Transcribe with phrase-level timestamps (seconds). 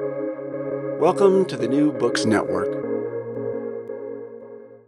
[0.00, 2.66] Welcome to the New Books Network.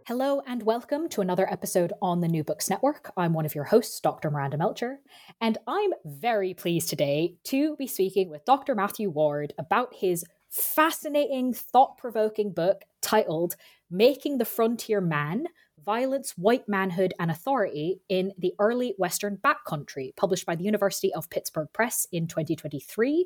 [0.05, 3.11] Hello and welcome to another episode on the New Books Network.
[3.15, 4.29] I'm one of your hosts, Dr.
[4.29, 4.99] Miranda Melcher,
[5.39, 8.75] and I'm very pleased today to be speaking with Dr.
[8.75, 13.55] Matthew Ward about his fascinating, thought provoking book titled
[13.89, 15.45] Making the Frontier Man
[15.85, 21.29] Violence, White Manhood, and Authority in the Early Western Backcountry, published by the University of
[21.29, 23.25] Pittsburgh Press in 2023,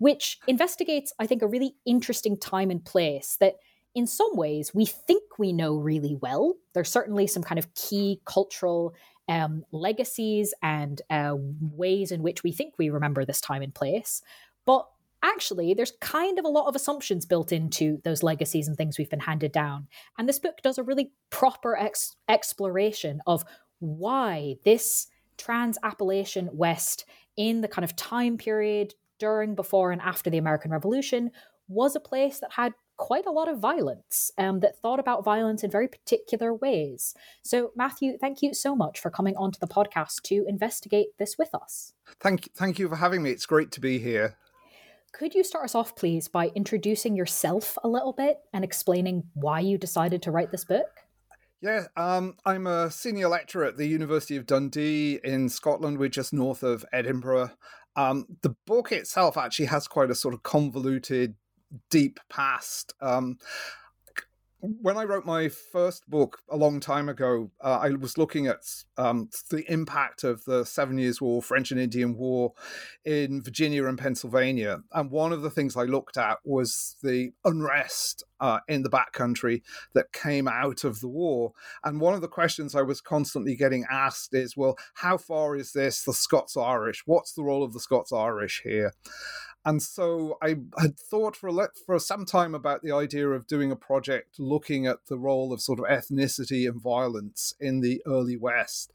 [0.00, 3.56] which investigates, I think, a really interesting time and place that
[3.94, 6.54] in some ways we think we know really well.
[6.72, 8.94] There's certainly some kind of key cultural
[9.28, 14.22] um, legacies and uh, ways in which we think we remember this time and place.
[14.64, 14.86] But
[15.22, 19.10] actually, there's kind of a lot of assumptions built into those legacies and things we've
[19.10, 19.86] been handed down.
[20.16, 23.44] And this book does a really proper ex- exploration of
[23.80, 27.04] why this trans Appalachian West,
[27.36, 31.30] in the kind of time period during, before, and after the American Revolution,
[31.68, 35.62] was a place that had quite a lot of violence, um, that thought about violence
[35.62, 37.14] in very particular ways.
[37.42, 41.54] So, Matthew, thank you so much for coming onto the podcast to investigate this with
[41.54, 41.94] us.
[42.20, 43.30] Thank, thank you for having me.
[43.30, 44.36] It's great to be here.
[45.12, 49.60] Could you start us off, please, by introducing yourself a little bit and explaining why
[49.60, 50.86] you decided to write this book?
[51.62, 55.98] Yeah, um, I'm a senior lecturer at the University of Dundee in Scotland.
[55.98, 57.50] We're just north of Edinburgh.
[58.00, 61.34] Um, the book itself actually has quite a sort of convoluted,
[61.90, 62.94] deep past.
[63.00, 63.38] Um,
[64.60, 68.58] when I wrote my first book a long time ago, uh, I was looking at
[68.98, 72.52] um, the impact of the Seven Years' War, French and Indian War
[73.04, 74.80] in Virginia and Pennsylvania.
[74.92, 79.62] And one of the things I looked at was the unrest uh, in the backcountry
[79.94, 81.52] that came out of the war.
[81.84, 85.72] And one of the questions I was constantly getting asked is well, how far is
[85.72, 87.02] this the Scots Irish?
[87.06, 88.92] What's the role of the Scots Irish here?
[89.64, 93.70] And so I had thought for a, for some time about the idea of doing
[93.70, 98.36] a project looking at the role of sort of ethnicity and violence in the early
[98.36, 98.92] West.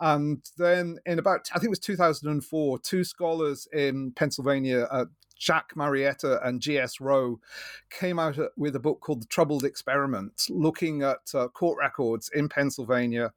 [0.00, 5.06] And then in about, I think it was 2004, two scholars in Pennsylvania, uh,
[5.40, 7.00] Jack Marietta and G.S.
[7.00, 7.40] Rowe
[7.88, 12.48] came out with a book called The Troubled Experiment, looking at uh, court records in
[12.48, 13.32] Pennsylvania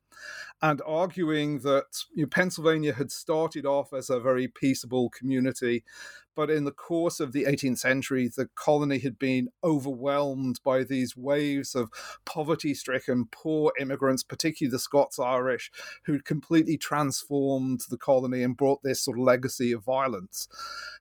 [0.61, 5.83] and arguing that you know, Pennsylvania had started off as a very peaceable community
[6.35, 11.15] but in the course of the 18th century, the colony had been overwhelmed by these
[11.15, 11.91] waves of
[12.25, 15.71] poverty stricken, poor immigrants, particularly the Scots Irish,
[16.05, 20.47] who'd completely transformed the colony and brought this sort of legacy of violence.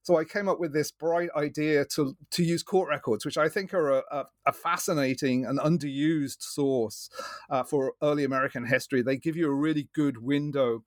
[0.03, 3.49] So I came up with this bright idea to, to use court records, which I
[3.49, 7.11] think are a, a, a fascinating and underused source
[7.51, 9.03] uh, for early American history.
[9.03, 10.85] They give you a really good window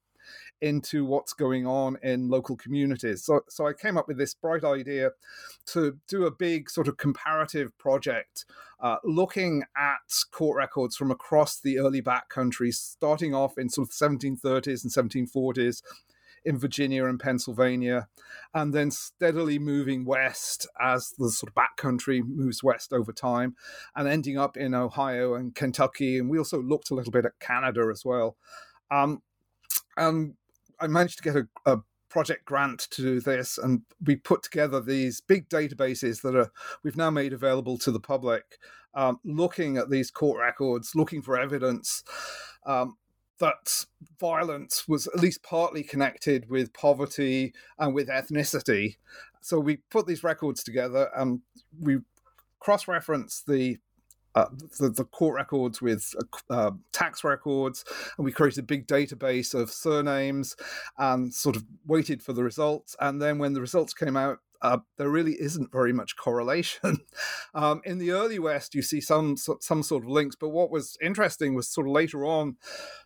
[0.61, 3.23] into what's going on in local communities.
[3.23, 5.11] So, so I came up with this bright idea
[5.67, 8.45] to do a big sort of comparative project
[8.79, 9.97] uh, looking at
[10.31, 14.91] court records from across the early backcountry, starting off in sort of 1730s and
[15.27, 15.81] 1740s
[16.45, 18.07] in Virginia and Pennsylvania,
[18.53, 23.55] and then steadily moving west as the sort of backcountry moves west over time,
[23.95, 26.19] and ending up in Ohio and Kentucky.
[26.19, 28.37] And we also looked a little bit at Canada as well.
[28.91, 29.23] Um,
[29.97, 30.35] and
[30.79, 31.79] I managed to get a, a
[32.09, 36.51] project grant to do this, and we put together these big databases that are
[36.83, 38.57] we've now made available to the public,
[38.93, 42.03] um, looking at these court records, looking for evidence.
[42.65, 42.97] Um,
[43.39, 43.85] that
[44.19, 48.97] violence was at least partly connected with poverty and with ethnicity.
[49.41, 51.41] So we put these records together and
[51.79, 51.99] we
[52.59, 53.77] cross reference the
[54.35, 56.13] uh, the, the, court records with
[56.49, 57.85] uh, uh, tax records,
[58.17, 60.57] and we created a big database of surnames
[60.97, 62.97] and sort of waited for the results.
[62.99, 66.99] And then when the results came out, uh, there really isn't very much correlation.
[67.53, 70.97] um, in the early West, you see some some sort of links, but what was
[71.01, 72.57] interesting was sort of later on,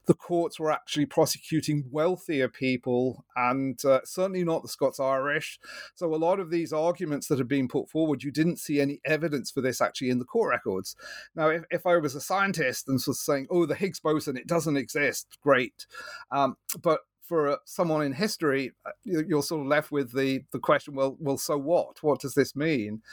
[0.06, 5.60] the courts were actually prosecuting wealthier people, and uh, certainly not the Scots Irish.
[5.96, 9.02] So a lot of these arguments that had been put forward, you didn't see any
[9.06, 10.96] evidence for this actually in the court records.
[11.36, 14.48] Now, if, if I was a scientist and was saying, "Oh, the Higgs boson, it
[14.48, 15.86] doesn't exist," great,
[16.32, 20.60] um, but for uh, someone in history, uh, you're sort of left with the the
[20.60, 22.02] question, well, well, so what?
[22.02, 23.04] What does this mean?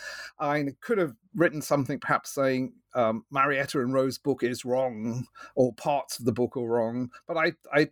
[0.40, 5.74] I could have written something, perhaps saying um, Marietta and Rowe's book is wrong, or
[5.74, 7.88] parts of the book are wrong, but I I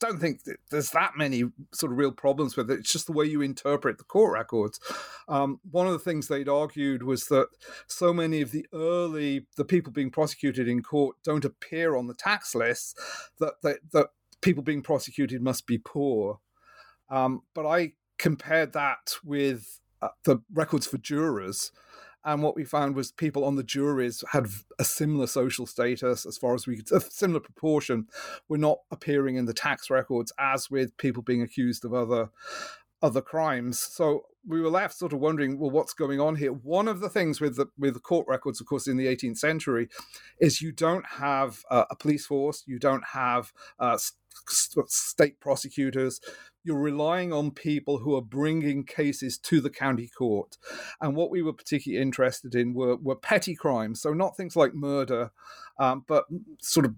[0.00, 0.40] don't think
[0.70, 2.80] there's that many sort of real problems with it.
[2.80, 4.78] It's just the way you interpret the court records.
[5.28, 7.48] Um, one of the things they'd argued was that
[7.86, 12.14] so many of the early the people being prosecuted in court don't appear on the
[12.14, 12.94] tax lists
[13.40, 14.08] that that, that
[14.40, 16.40] people being prosecuted must be poor.
[17.10, 21.72] Um, but I compared that with uh, the records for jurors.
[22.24, 24.48] And what we found was people on the juries had
[24.78, 28.06] a similar social status as far as we could, a similar proportion
[28.48, 32.30] were not appearing in the tax records as with people being accused of other
[33.00, 33.78] other crimes.
[33.78, 36.52] So we were left sort of wondering, well, what's going on here?
[36.52, 39.38] One of the things with the with the court records, of course, in the 18th
[39.38, 39.88] century,
[40.40, 43.98] is you don't have uh, a police force, you don't have uh,
[44.46, 46.20] state prosecutors.
[46.64, 50.58] You're relying on people who are bringing cases to the county court.
[51.00, 54.02] And what we were particularly interested in were, were petty crimes.
[54.02, 55.30] So, not things like murder,
[55.78, 56.26] um, but
[56.60, 56.94] sort of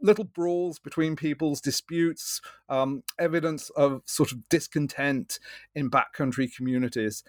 [0.00, 5.38] little brawls between people's disputes, um, evidence of sort of discontent
[5.74, 7.24] in backcountry communities.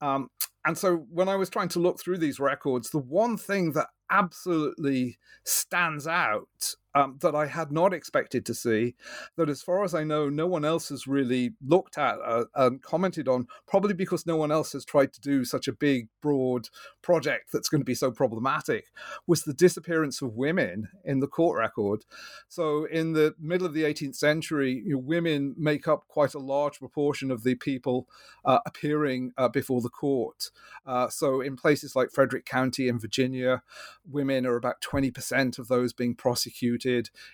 [0.00, 0.30] Um,
[0.66, 3.88] and so when I was trying to look through these records, the one thing that
[4.10, 8.94] absolutely stands out um, that I had not expected to see,
[9.36, 12.80] that as far as I know, no one else has really looked at uh, and
[12.82, 16.68] commented on, probably because no one else has tried to do such a big, broad
[17.02, 18.86] project that's going to be so problematic,
[19.26, 22.04] was the disappearance of women in the court record.
[22.48, 26.38] So, in the middle of the 18th century, you know, women make up quite a
[26.38, 28.08] large proportion of the people
[28.44, 30.50] uh, appearing uh, before the court.
[30.86, 33.62] Uh, so, in places like Frederick County in Virginia,
[34.08, 36.83] women are about 20% of those being prosecuted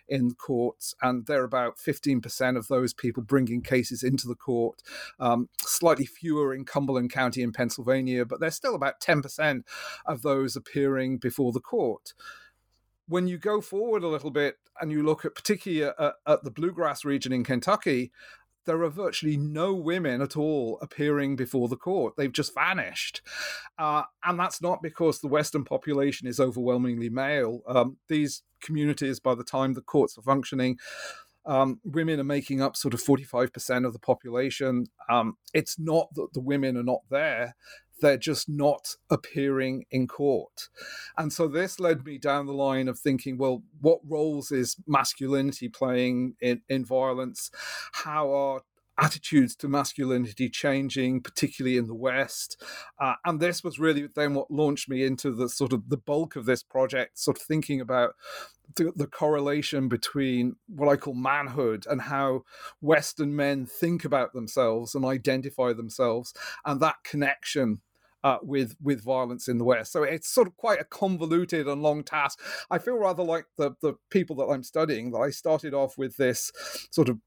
[0.08, 4.82] in courts, and they're about 15% of those people bringing cases into the court.
[5.18, 9.62] Um, slightly fewer in Cumberland County in Pennsylvania, but they're still about 10%
[10.06, 12.14] of those appearing before the court
[13.10, 16.50] when you go forward a little bit and you look at particularly at, at, the
[16.50, 18.12] bluegrass region in Kentucky,
[18.66, 22.14] there are virtually no women at all appearing before the court.
[22.16, 23.22] They've just vanished.
[23.78, 27.60] Uh, and that's not because the Western population is overwhelmingly male.
[27.66, 30.78] Um, these communities, by the time the courts are functioning,
[31.46, 34.86] um, women are making up sort of 45% of the population.
[35.08, 37.56] Um, it's not that the women are not there,
[38.00, 40.68] they're just not appearing in court.
[41.16, 45.68] And so this led me down the line of thinking, well, what roles is masculinity
[45.68, 47.50] playing in, in violence?
[47.92, 48.62] How are
[49.00, 52.62] attitudes to masculinity changing, particularly in the West.
[52.98, 56.36] Uh, and this was really then what launched me into the sort of the bulk
[56.36, 58.14] of this project, sort of thinking about
[58.76, 62.44] the, the, correlation between what I call manhood and how
[62.80, 66.32] Western men think about themselves and identify themselves,
[66.64, 67.80] and that connection
[68.24, 69.92] uh, with with violence in the West.
[69.92, 72.40] So it's sort of quite a convoluted and long task.
[72.70, 76.16] I feel rather like the the people that I'm studying that I started off with
[76.16, 76.52] this
[76.90, 77.18] sort of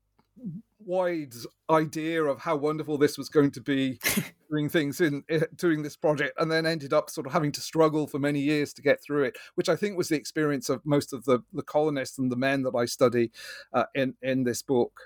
[0.86, 1.34] wide
[1.70, 4.00] idea of how wonderful this was going to be
[4.52, 7.62] doing things in eh, doing this project and then ended up sort of having to
[7.62, 10.82] struggle for many years to get through it which i think was the experience of
[10.86, 13.32] most of the, the colonists and the men that i study
[13.74, 15.00] uh, in in this book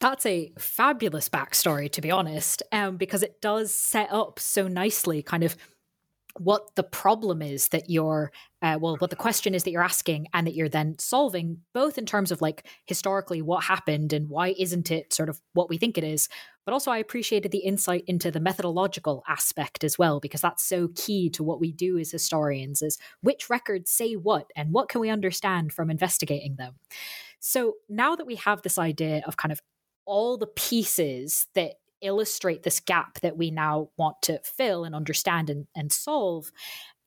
[0.00, 5.22] that's a fabulous backstory, to be honest, um, because it does set up so nicely
[5.22, 5.56] kind of
[6.38, 10.26] what the problem is that you're uh, well what the question is that you're asking
[10.34, 14.54] and that you're then solving both in terms of like historically what happened and why
[14.58, 16.28] isn't it sort of what we think it is
[16.66, 20.88] but also i appreciated the insight into the methodological aspect as well because that's so
[20.94, 25.00] key to what we do as historians is which records say what and what can
[25.00, 26.74] we understand from investigating them.
[27.40, 29.60] So now that we have this idea of kind of
[30.06, 35.50] all the pieces that illustrate this gap that we now want to fill and understand
[35.50, 36.50] and, and solve.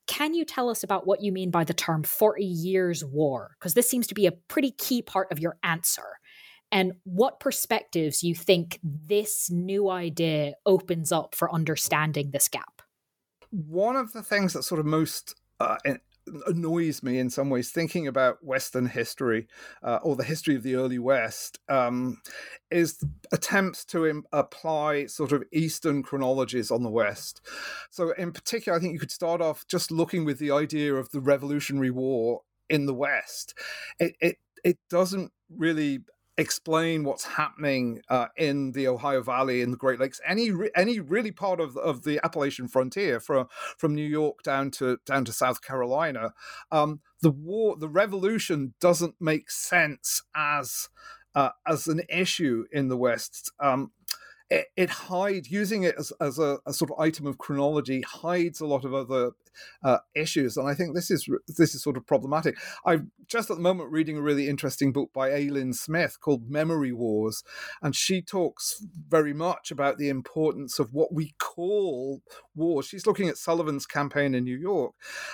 [0.08, 3.52] Can you tell us about what you mean by the term 40 years war?
[3.60, 6.18] Because this seems to be a pretty key part of your answer.
[6.72, 12.82] And what perspectives you think this new idea opens up for understanding this gap?
[13.52, 15.78] One of the things that sort of most uh,
[16.48, 19.48] annoys me in some ways thinking about Western history
[19.84, 22.22] uh, or the history of the early West um,
[22.72, 27.42] is attempts to Im- apply sort of Eastern chronologies on the West.
[27.90, 31.10] So, in particular, I think you could start off just looking with the idea of
[31.12, 33.54] the Revolutionary War in the West.
[34.00, 36.00] It it, it doesn't really
[36.40, 41.32] explain what's happening uh, in the Ohio Valley, in the Great Lakes, any any really
[41.32, 45.62] part of of the Appalachian frontier, from from New York down to down to South
[45.62, 46.34] Carolina.
[46.72, 50.90] Um, the war, the revolution, doesn't make sense as
[51.36, 53.52] uh, as an issue in the West.
[53.60, 53.92] Um,
[54.50, 58.62] it, it hides using it as, as a, a, sort of item of chronology hides
[58.62, 59.32] a lot of other
[59.84, 62.58] uh, issues and i think this is this is sort of problematic.
[62.86, 65.50] I'm just at the moment reading a really interesting book by A.
[65.50, 67.44] Lynn Smith called memory wars
[67.82, 72.22] and she talks very much about the importance of what we call
[72.56, 72.88] wars.
[72.88, 74.94] She's looking at sullivan's campaign in new york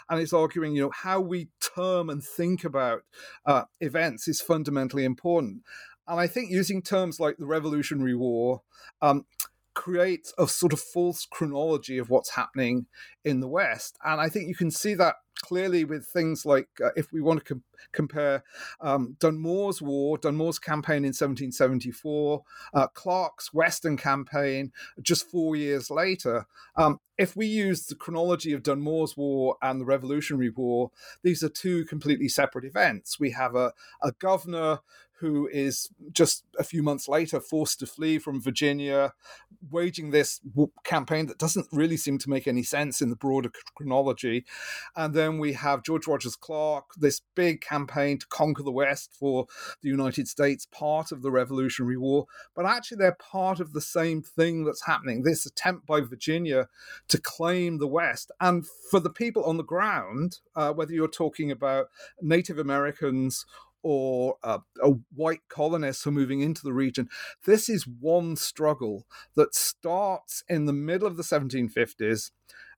[0.09, 3.03] and is arguing you know how we term and think about
[3.45, 5.61] uh, events is fundamentally important
[6.07, 8.61] and I think using terms like the Revolutionary War,
[9.01, 9.25] um,
[9.75, 12.87] creates a sort of false chronology of what's happening
[13.23, 13.97] in the West.
[14.03, 17.39] And I think you can see that clearly with things like uh, if we want
[17.39, 18.43] to com- compare
[18.79, 22.43] um, Dunmore's war, Dunmore's campaign in 1774,
[22.73, 24.71] uh, Clark's Western campaign
[25.01, 26.47] just four years later.
[26.77, 31.49] Um, if we use the chronology of Dunmore's war and the Revolutionary War, these are
[31.49, 33.19] two completely separate events.
[33.19, 34.79] We have a, a governor
[35.19, 39.13] who is just a few months later forced to flee from Virginia,
[39.71, 40.41] waging this
[40.83, 44.45] campaign that doesn't really seem to make any sense in the broader chronology.
[44.95, 49.47] And then we have George Rogers Clark, this big campaign to conquer the West for
[49.81, 52.25] the United States, part of the Revolutionary War.
[52.55, 56.67] But actually, they're part of the same thing that's happening this attempt by Virginia
[57.07, 58.31] to claim the West.
[58.41, 61.87] And for the people on the ground, uh, whether you're talking about
[62.21, 63.45] Native Americans
[63.85, 67.07] or uh, a white colonists who are moving into the region.
[67.45, 72.31] This is one struggle that starts in the middle of the 1750s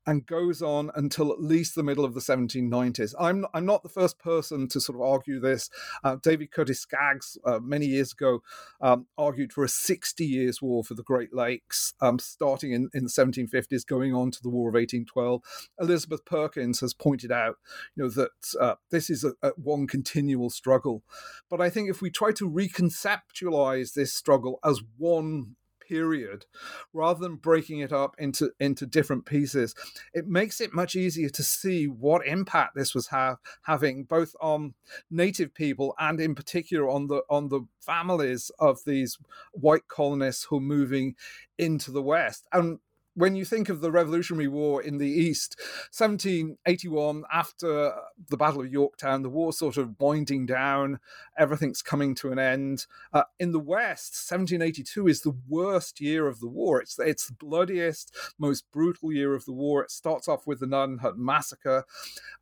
[0.07, 3.13] and goes on until at least the middle of the 1790s.
[3.19, 5.69] I'm I'm not the first person to sort of argue this.
[6.03, 8.39] Uh, David Curtis Skaggs uh, many years ago
[8.81, 13.03] um, argued for a 60 years war for the Great Lakes, um, starting in, in
[13.03, 15.41] the 1750s, going on to the War of 1812.
[15.79, 17.57] Elizabeth Perkins has pointed out,
[17.95, 21.03] you know, that uh, this is a, a one continual struggle.
[21.49, 25.57] But I think if we try to reconceptualize this struggle as one
[25.88, 26.46] period
[26.94, 29.74] rather than breaking it up into into different pieces
[30.13, 34.74] it makes it much easier to see what impact this was have, having both on
[35.10, 39.17] native people and in particular on the on the families of these
[39.51, 41.15] white colonists who are moving
[41.58, 42.48] into the west.
[42.51, 42.79] And
[43.17, 45.59] when you think of the Revolutionary War in the East,
[45.91, 47.95] 1781, after
[48.29, 51.00] the Battle of Yorktown, the war sort of winding down,
[51.36, 52.86] everything's coming to an end.
[53.12, 56.79] Uh, in the West, 1782 is the worst year of the war.
[56.79, 59.81] It's it's the bloodiest, most brutal year of the war.
[59.81, 61.86] It starts off with the Gnadenhutten massacre,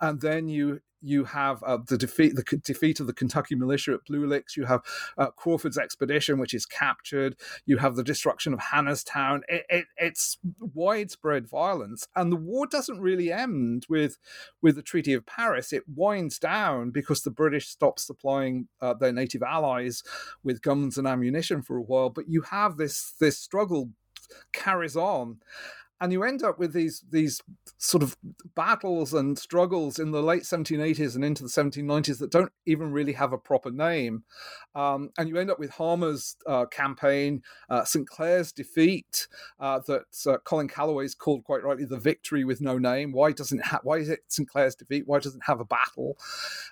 [0.01, 4.05] and then you you have uh, the defeat the defeat of the Kentucky militia at
[4.05, 4.57] Blue Licks.
[4.57, 4.81] You have
[5.17, 7.35] uh, Crawford's expedition, which is captured.
[7.65, 9.41] You have the destruction of Hannastown.
[9.47, 14.17] It, it, it's widespread violence, and the war doesn't really end with
[14.61, 15.71] with the Treaty of Paris.
[15.71, 20.03] It winds down because the British stop supplying uh, their native allies
[20.43, 22.09] with guns and ammunition for a while.
[22.09, 23.91] But you have this this struggle
[24.53, 25.37] carries on
[26.01, 27.41] and you end up with these these
[27.77, 28.17] sort of
[28.55, 33.13] battles and struggles in the late 1780s and into the 1790s that don't even really
[33.13, 34.23] have a proper name.
[34.73, 39.27] Um, and you end up with Harmar's uh, campaign uh, St Clair's defeat
[39.59, 43.11] uh, that uh, Colin Calloway's called quite rightly the victory with no name.
[43.13, 45.07] Why doesn't ha- why is it St Clair's defeat?
[45.07, 46.17] Why doesn't it have a battle?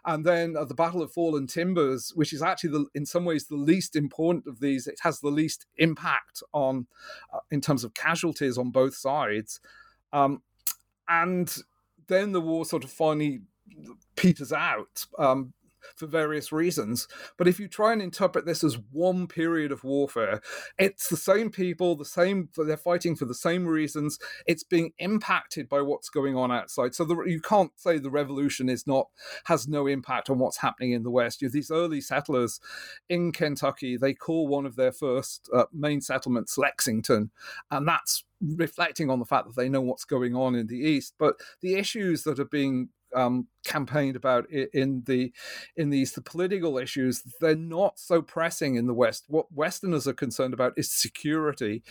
[0.05, 3.47] And then uh, the Battle of Fallen Timbers which is actually the, in some ways
[3.47, 4.85] the least important of these.
[4.85, 6.87] It has the least impact on
[7.33, 9.59] uh, in terms of casualties on both sides sides.
[10.11, 10.41] Um,
[11.07, 11.55] and
[12.07, 13.41] then the war sort of finally
[14.15, 15.05] peters out.
[15.17, 15.53] Um,
[15.95, 17.07] for various reasons.
[17.37, 20.41] But if you try and interpret this as one period of warfare,
[20.77, 24.19] it's the same people, the same, they're fighting for the same reasons.
[24.47, 26.95] It's being impacted by what's going on outside.
[26.95, 29.07] So the, you can't say the revolution is not,
[29.45, 31.41] has no impact on what's happening in the West.
[31.41, 32.59] You have these early settlers
[33.09, 37.31] in Kentucky, they call one of their first uh, main settlements Lexington.
[37.71, 41.13] And that's reflecting on the fact that they know what's going on in the East.
[41.17, 45.31] But the issues that are being um, campaigned about in the
[45.75, 49.25] in these the political issues they're not so pressing in the west.
[49.27, 51.83] What westerners are concerned about is security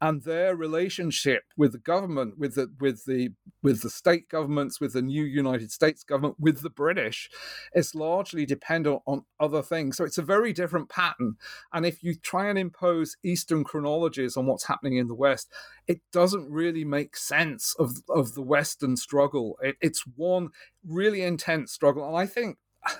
[0.00, 3.30] and their relationship with the government with the with the
[3.62, 7.30] with the state governments with the new united states government with the british
[7.74, 9.96] is largely dependent on other things.
[9.96, 11.36] So it's a very different pattern.
[11.72, 15.48] And if you try and impose eastern chronologies on what's happening in the west
[15.86, 19.58] it doesn't really make sense of of the western struggle.
[19.62, 20.50] It, it's one
[20.86, 22.06] really intense struggle.
[22.06, 22.58] And I think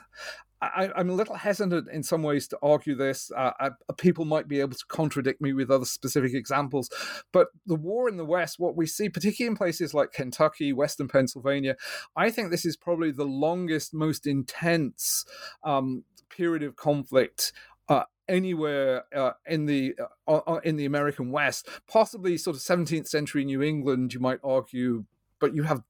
[0.63, 3.33] I, am a little hesitant in some ways to argue this.
[3.37, 6.89] Uh, I, people might be able to contradict me with other specific examples,
[7.33, 11.09] but the war in the West, what we see, particularly in places like Kentucky, Western
[11.09, 11.77] Pennsylvania,
[12.15, 15.25] I think this is probably the longest, most intense
[15.65, 17.53] um, period of conflict
[17.89, 19.95] uh, anywhere uh, in the
[20.29, 24.39] uh, uh in the American West, possibly sort of 17th century New England, you might
[24.45, 25.05] argue,
[25.41, 25.83] but you have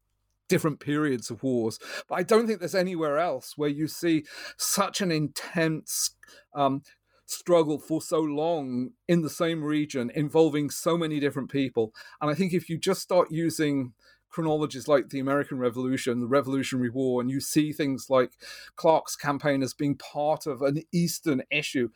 [0.53, 1.79] different periods of wars.
[2.07, 4.25] But I don't think there's anywhere else where you see
[4.59, 6.11] such an intense
[6.55, 6.83] um,
[7.25, 11.95] struggle for so long in the same region involving so many different people.
[12.21, 13.95] And I think if you just start using
[14.29, 18.33] chronologies like the American Revolution, the Revolutionary War, and you see things like
[18.77, 21.89] Clark's campaign as being part of an Eastern issue,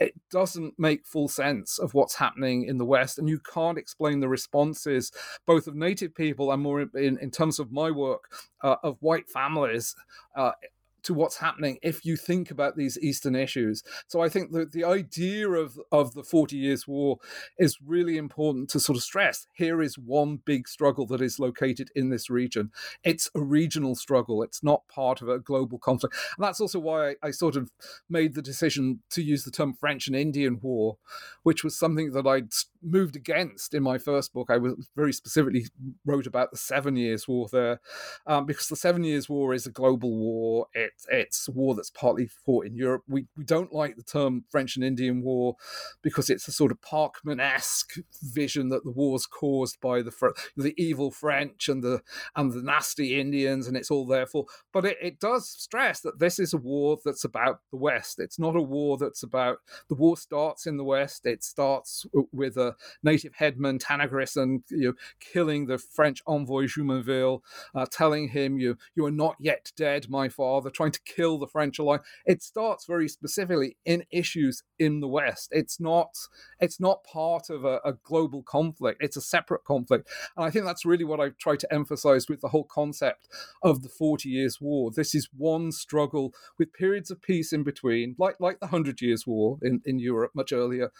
[0.00, 4.20] it doesn't make full sense of what's happening in the West, and you can't explain
[4.20, 5.12] the responses
[5.46, 8.30] both of Native people and more in, in terms of my work
[8.62, 9.96] uh, of white families.
[10.36, 10.52] Uh,
[11.02, 13.82] to what's happening if you think about these Eastern issues.
[14.06, 17.18] So I think that the idea of, of the 40 Years' War
[17.58, 19.46] is really important to sort of stress.
[19.52, 22.70] Here is one big struggle that is located in this region.
[23.04, 26.16] It's a regional struggle, it's not part of a global conflict.
[26.36, 27.70] And that's also why I, I sort of
[28.08, 30.98] made the decision to use the term French and Indian War,
[31.42, 34.48] which was something that I'd moved against in my first book.
[34.50, 35.66] I was very specifically
[36.04, 37.80] wrote about the Seven Years' War there,
[38.26, 40.66] um, because the Seven Years' War is a global war.
[40.72, 43.02] It it's a war that's partly fought in Europe.
[43.08, 45.56] We we don't like the term French and Indian War
[46.02, 50.12] because it's a sort of Parkman-esque vision that the war's caused by the
[50.56, 52.02] the evil French and the
[52.36, 54.50] and the nasty Indians, and it's all fault.
[54.72, 58.18] But it, it does stress that this is a war that's about the West.
[58.18, 59.58] It's not a war that's about
[59.88, 61.26] the war starts in the West.
[61.26, 62.67] It starts with a
[63.02, 67.40] native headman Tanaghrisson, you know, killing the French envoy Jumonville,
[67.74, 71.46] uh, telling him you you are not yet dead, my father, trying to kill the
[71.46, 72.06] French alliance.
[72.26, 75.48] It starts very specifically in issues in the West.
[75.52, 76.14] It's not
[76.60, 79.02] it's not part of a, a global conflict.
[79.02, 82.40] It's a separate conflict, and I think that's really what I've tried to emphasize with
[82.40, 83.28] the whole concept
[83.62, 84.90] of the Forty Years' War.
[84.90, 89.26] This is one struggle with periods of peace in between, like like the Hundred Years'
[89.26, 90.90] War in, in Europe much earlier,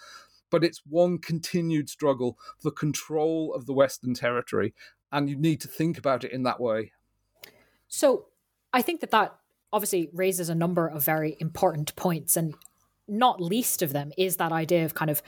[0.51, 4.75] but it's one continued struggle for control of the Western territory.
[5.11, 6.93] And you need to think about it in that way.
[7.89, 8.27] So
[8.73, 9.35] I think that that
[9.73, 12.37] obviously raises a number of very important points.
[12.37, 12.55] And
[13.07, 15.23] not least of them is that idea of kind of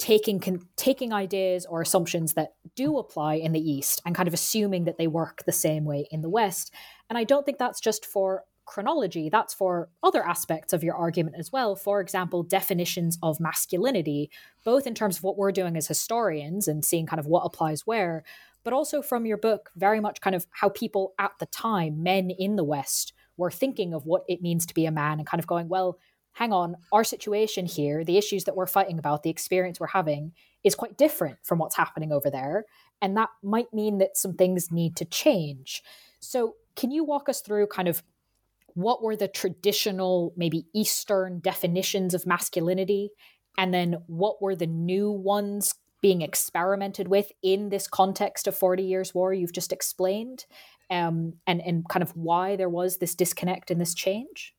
[0.00, 4.32] taking con- taking ideas or assumptions that do apply in the east and kind of
[4.32, 6.72] assuming that they work the same way in the west
[7.10, 11.34] and i don't think that's just for chronology, that's for other aspects of your argument
[11.36, 11.74] as well.
[11.74, 14.30] For example, definitions of masculinity,
[14.64, 17.84] both in terms of what we're doing as historians and seeing kind of what applies
[17.84, 18.22] where,
[18.62, 22.30] but also from your book, very much kind of how people at the time, men
[22.30, 25.40] in the West, were thinking of what it means to be a man and kind
[25.40, 25.98] of going, well,
[26.32, 30.32] hang on, our situation here, the issues that we're fighting about, the experience we're having
[30.62, 32.66] is quite different from what's happening over there.
[33.02, 35.82] And that might mean that some things need to change.
[36.20, 38.02] So, can you walk us through kind of
[38.74, 43.10] what were the traditional, maybe Eastern definitions of masculinity?
[43.58, 48.82] And then what were the new ones being experimented with in this context of 40
[48.82, 50.46] Years' War you've just explained?
[50.90, 54.54] Um, and, and kind of why there was this disconnect and this change?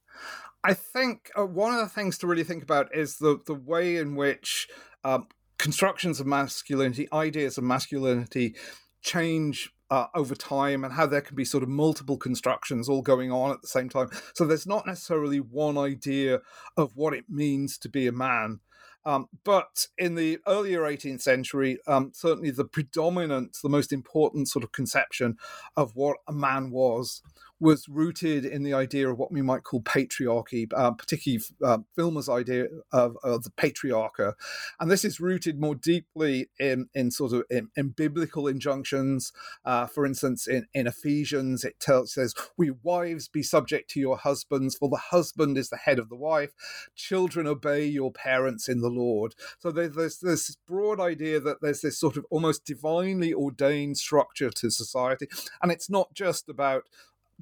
[0.63, 3.97] I think uh, one of the things to really think about is the, the way
[3.97, 4.67] in which
[5.03, 8.55] um, constructions of masculinity, ideas of masculinity,
[9.01, 13.31] change uh, over time and how there can be sort of multiple constructions all going
[13.31, 14.09] on at the same time.
[14.33, 16.39] So there's not necessarily one idea
[16.77, 18.61] of what it means to be a man.
[19.03, 24.63] Um, but in the earlier 18th century, um, certainly the predominant, the most important sort
[24.63, 25.37] of conception
[25.75, 27.21] of what a man was
[27.61, 32.27] was rooted in the idea of what we might call patriarchy, uh, particularly uh, Filmer's
[32.27, 34.33] idea of, of, the patriarcha.
[34.79, 39.31] And this is rooted more deeply in, in sort of in, in biblical injunctions.
[39.63, 44.17] Uh, for instance, in, in Ephesians, it tells, says, We wives be subject to your
[44.17, 46.53] husbands, for the husband is the head of the wife.
[46.95, 49.35] Children obey your parents in the Lord.
[49.59, 54.49] So there's, there's this broad idea that there's this sort of almost divinely ordained structure
[54.49, 55.27] to society.
[55.61, 56.85] And it's not just about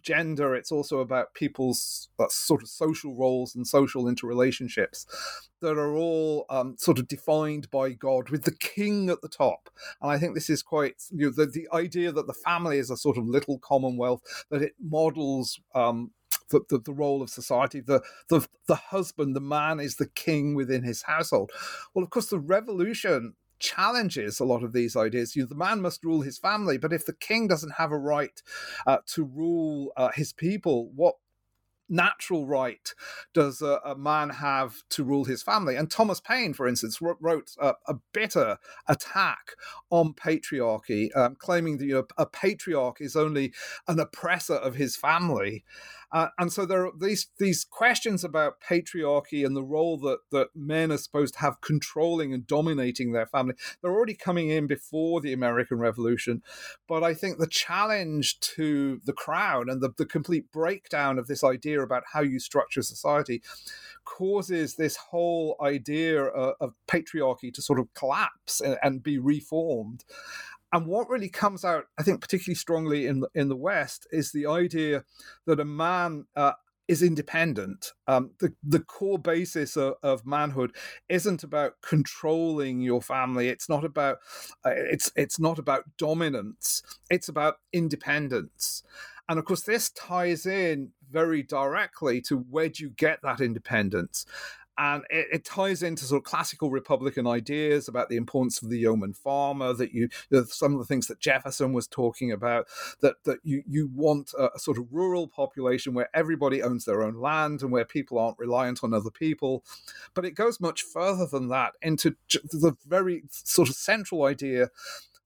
[0.01, 5.05] gender, it's also about people's uh, sort of social roles and social interrelationships
[5.61, 9.69] that are all um, sort of defined by God, with the king at the top.
[10.01, 12.89] And I think this is quite you know, the the idea that the family is
[12.89, 15.59] a sort of little commonwealth that it models.
[15.75, 16.11] Um,
[16.51, 17.79] the, the, the, role of society.
[17.79, 21.51] The, the the husband, the man, is the king within his household.
[21.93, 25.35] Well, of course, the revolution challenges a lot of these ideas.
[25.35, 27.97] You know, the man must rule his family, but if the king doesn't have a
[27.97, 28.41] right
[28.85, 31.15] uh, to rule uh, his people, what
[31.89, 32.93] natural right
[33.33, 35.75] does a, a, man have to rule his family?
[35.75, 39.55] And Thomas Paine, for instance, wrote a, a bitter attack
[39.89, 43.53] on patriarchy, um, claiming that you know, a patriarch is only
[43.87, 45.63] an oppressor of his family.
[46.11, 50.47] Uh, and so there are these these questions about patriarchy and the role that that
[50.55, 53.53] men are supposed to have controlling and dominating their family.
[53.81, 56.41] They're already coming in before the American Revolution,
[56.87, 61.43] but I think the challenge to the crown and the, the complete breakdown of this
[61.43, 63.41] idea about how you structure society
[64.05, 70.03] causes this whole idea of, of patriarchy to sort of collapse and, and be reformed.
[70.71, 74.31] And what really comes out, I think, particularly strongly in the, in the West, is
[74.31, 75.03] the idea
[75.47, 76.53] that a man uh,
[76.89, 77.93] is independent.
[78.07, 80.75] Um, the the core basis of, of, manhood
[81.07, 83.47] isn't about controlling your family.
[83.47, 84.17] It's not about
[84.65, 86.81] uh, it's it's not about dominance.
[87.11, 88.83] It's about independence.
[89.29, 94.25] And of course, this ties in very directly to where do you get that independence?
[94.79, 98.79] And it, it, ties into sort of classical Republican ideas about the importance of the
[98.79, 99.73] yeoman farmer.
[99.73, 100.07] That you,
[100.47, 102.67] some of the things that Jefferson was talking about,
[103.01, 107.03] that that you you want a, a, sort of rural population where everybody owns their
[107.03, 109.65] own land and where people aren't reliant on other people.
[110.13, 114.69] But it goes much further than that into the very sort of central idea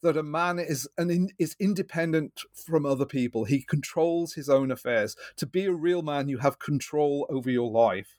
[0.01, 3.45] that a man is an is independent from other people.
[3.45, 5.15] He controls his own affairs.
[5.37, 8.17] To be a real man, you have control over your life.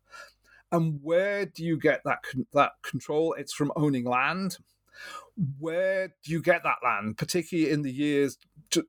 [0.74, 2.18] And where do you get that
[2.52, 3.32] that control?
[3.38, 4.58] It's from owning land.
[5.58, 8.38] Where do you get that land, particularly in the years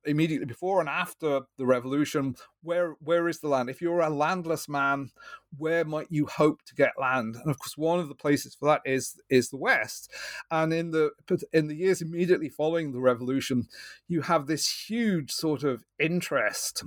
[0.05, 2.37] immediately before and after the revolution?
[2.63, 3.69] Where where is the land?
[3.69, 5.11] If you're a landless man,
[5.55, 7.35] where might you hope to get land?
[7.35, 10.11] And of course, one of the places for that is is the West.
[10.49, 11.11] And in the
[11.53, 13.67] in the years immediately following the revolution,
[14.07, 16.83] you have this huge sort of interest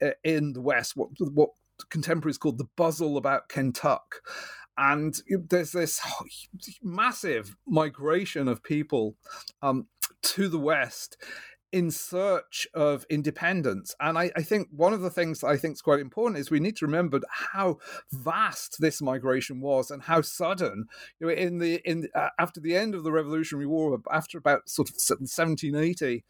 [0.00, 0.96] eh, in the West.
[0.96, 1.50] What what
[1.90, 4.22] contemporaries called the Buzzel about Kentuck.
[4.76, 6.00] And there's this
[6.82, 9.16] massive migration of people
[9.60, 9.88] um,
[10.22, 11.16] to the West
[11.72, 13.94] in search of independence.
[14.00, 16.60] And I, I, think one of the things I think is quite important is we
[16.60, 17.78] need to remember how
[18.10, 20.86] vast this migration was and how sudden.
[21.20, 24.68] You know, in the in uh, after the end of the Revolutionary War, after about
[24.68, 26.24] sort of 1780,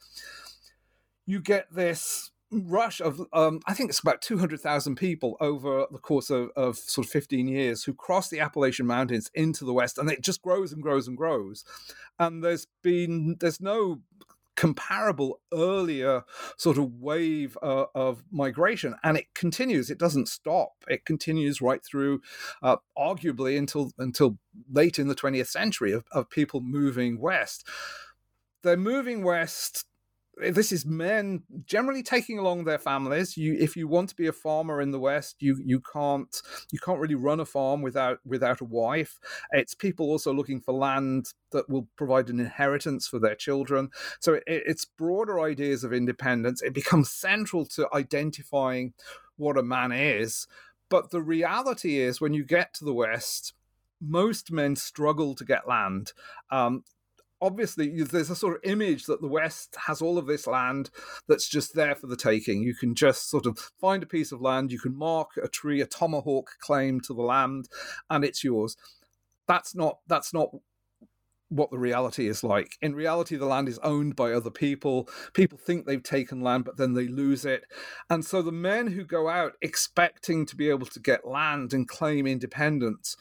[1.27, 5.87] you get this rush of um, I think it's about two hundred thousand people over
[5.91, 9.73] the course of, of sort of fifteen years who cross the Appalachian Mountains into the
[9.73, 11.65] West, and it just grows and grows and grows.
[12.19, 14.01] And there's been there's no
[14.59, 16.25] comparable earlier
[16.57, 19.89] sort of wave uh, of migration and it continues.
[19.89, 20.73] It doesn't stop.
[20.89, 22.23] It continues right through
[22.61, 24.37] uh, arguably until until
[24.69, 27.69] late in the 20th century of, of people moving west.
[28.65, 29.85] They're moving west
[30.41, 33.37] this is men generally taking along their families.
[33.37, 36.35] You if you want to be a farmer in the west you you can't
[36.71, 39.19] you can't really run a farm without without a wife.
[39.53, 43.91] It's people also looking for land that will provide an inheritance for their children.
[44.21, 46.63] So it, it's broader ideas of independence.
[46.63, 48.95] It becomes central to identifying
[49.37, 50.47] what a man is.
[50.91, 53.55] But the reality is when you get to the west
[54.01, 56.13] most men struggle to get land.
[56.51, 56.85] Um,
[57.41, 60.91] obviously there's a sort of image that the west has all of this land
[61.29, 64.41] that's just there for the taking you can just sort of find a piece of
[64.41, 67.69] land you can mark a tree a tomahawk claim to the land
[68.11, 68.77] and it's yours
[69.47, 70.51] that's not that's not
[71.51, 72.77] what the reality is like.
[72.83, 75.09] In reality, the land is owned by other people.
[75.33, 77.65] People think they've taken land, but then they lose it.
[78.11, 81.89] And so the men who go out expecting to be able to get land and
[81.89, 83.17] claim independence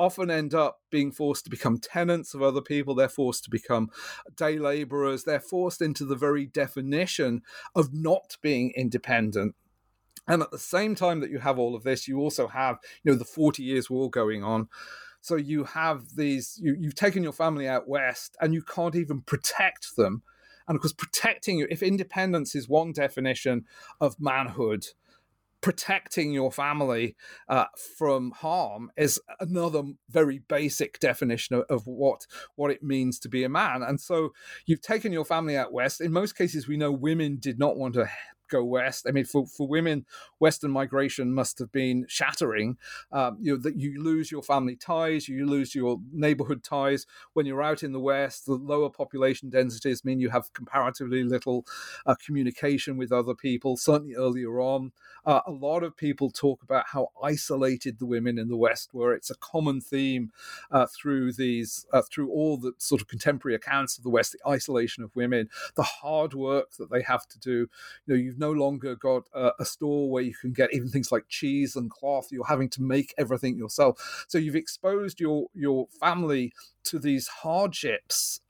[0.00, 2.94] often end up being forced to become tenants of other people.
[2.94, 3.90] They're forced to become
[4.34, 5.24] day laborers.
[5.24, 7.42] They're forced into the very definition
[7.74, 9.54] of not being independent.
[10.26, 13.12] And at the same time that you have all of this, you also have, you
[13.12, 14.68] know, the 40 years war going on.
[15.20, 19.20] So you have these, you, you've taken your family out west and you can't even
[19.20, 20.22] protect them.
[20.66, 23.66] And of course, protecting you, if independence is one definition
[24.00, 24.86] of manhood,
[25.60, 27.16] protecting your family
[27.48, 27.66] uh,
[27.98, 33.44] from harm is another very basic definition of, of, what what it means to be
[33.44, 33.82] a man.
[33.82, 34.30] And so
[34.66, 36.00] you've taken your family out west.
[36.00, 38.08] In most cases, we know women did not want to
[38.50, 39.06] go west.
[39.08, 40.04] I mean, for, for women,
[40.38, 42.76] Western migration must have been shattering.
[43.12, 47.46] Um, you know that you lose your family ties, you lose your neighborhood ties when
[47.46, 48.46] you're out in the West.
[48.46, 51.64] The lower population densities mean you have comparatively little
[52.06, 53.76] uh, communication with other people.
[53.76, 54.92] Certainly earlier on,
[55.24, 59.14] uh, a lot of people talk about how isolated the women in the West were.
[59.14, 60.32] It's a common theme
[60.70, 64.32] uh, through these uh, through all the sort of contemporary accounts of the West.
[64.32, 67.68] The isolation of women, the hard work that they have to do.
[68.06, 71.12] You know, you've no longer got a, a, store where you can get even things
[71.12, 72.28] like cheese and cloth.
[72.32, 74.24] You're having to make everything yourself.
[74.28, 76.52] So you've exposed your your family
[76.84, 78.40] to these hardships,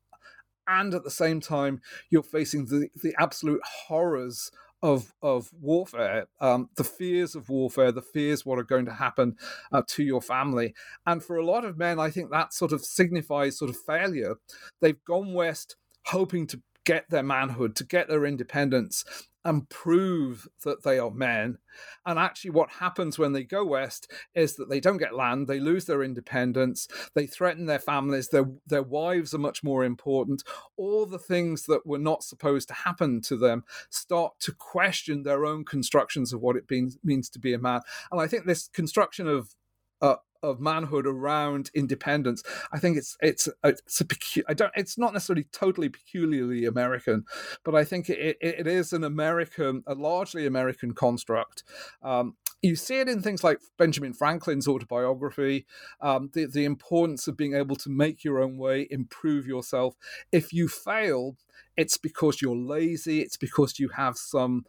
[0.67, 4.51] and at the same time, you're facing the the absolute horrors
[4.83, 9.37] of of warfare, um, the fears of warfare, the fears what are going to happen
[9.73, 10.75] uh, to your family,
[11.07, 14.37] and for a lot of men, I think that sort of signifies sort of failure.
[14.81, 15.77] They've gone west
[16.07, 19.05] hoping to get their manhood, to get their independence,
[19.45, 21.59] and prove that they are men.
[22.05, 25.61] And actually, what happens when they go west is that they don't get land, they
[25.61, 30.43] lose their independence, they threaten their families, their, their wives are much more important.
[30.77, 35.47] All the things that were not supposed to happen to them start to question their
[35.47, 37.81] own constructions of what it means, means to be a man.
[38.13, 39.55] And I think this construction of
[40.03, 42.43] uh, of manhood around independence.
[42.73, 47.25] I think it's it's it's a pecu- I don't it's not necessarily totally peculiarly American,
[47.65, 51.65] but I think it, it is an American, a largely American construct.
[52.03, 55.67] Um, you see it in things like Benjamin Franklin's autobiography,
[56.01, 59.95] um, the the importance of being able to make your own way, improve yourself.
[60.31, 61.37] If you fail,
[61.77, 63.21] it's because you're lazy.
[63.21, 64.65] It's because you have some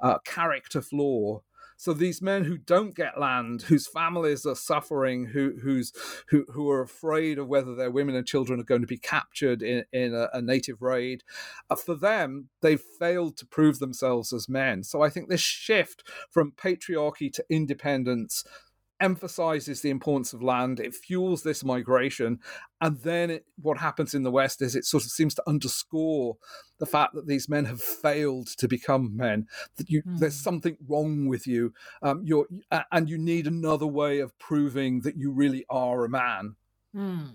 [0.00, 1.42] uh, character flaw.
[1.76, 5.92] So these men who don't get land, whose families are suffering, who who's
[6.28, 9.62] who who are afraid of whether their women and children are going to be captured
[9.62, 11.22] in in a, a native raid,
[11.68, 14.82] uh, for them they've failed to prove themselves as men.
[14.82, 18.44] So I think this shift from patriarchy to independence
[19.00, 20.80] emphasizes the importance of land.
[20.80, 22.38] It fuels this migration.
[22.80, 26.36] And then it, what happens in the West is it sort of seems to underscore
[26.78, 30.18] the fact that these men have failed to become men, that you, mm.
[30.18, 32.46] there's something wrong with you, um, you're,
[32.92, 36.56] and you need another way of proving that you really are a man.
[36.94, 37.30] Mm.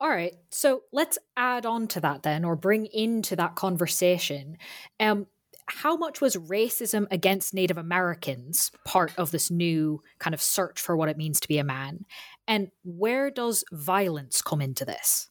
[0.00, 0.34] All right.
[0.50, 4.56] So let's add on to that then, or bring into that conversation.
[5.00, 5.26] Um,
[5.70, 10.96] how much was racism against Native Americans part of this new kind of search for
[10.96, 12.04] what it means to be a man?
[12.46, 15.28] And where does violence come into this?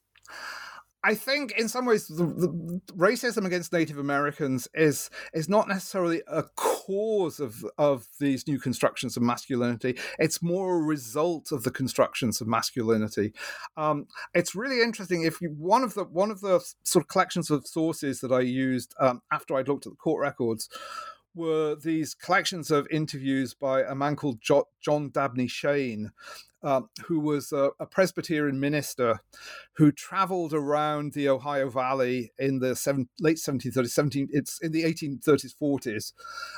[1.07, 6.21] I think in some ways the, the, racism against Native Americans is is not necessarily
[6.27, 9.97] a cause of of these new constructions of masculinity.
[10.19, 13.31] It's more a result of the constructions of masculinity.
[13.77, 15.23] Um, it's really interesting.
[15.23, 18.41] If you one of the one of the sort of collections of sources that I
[18.41, 20.67] used um, after I'd looked at the court records
[21.37, 26.11] were these collections of interviews by a man called jo- John Dabney Shane,
[26.63, 29.21] um, who was a, a, Presbyterian minister
[29.75, 34.83] who traveled around the Ohio Valley in the seven, late 1730s, 17, it's in the
[34.83, 36.13] 1830s, 40s,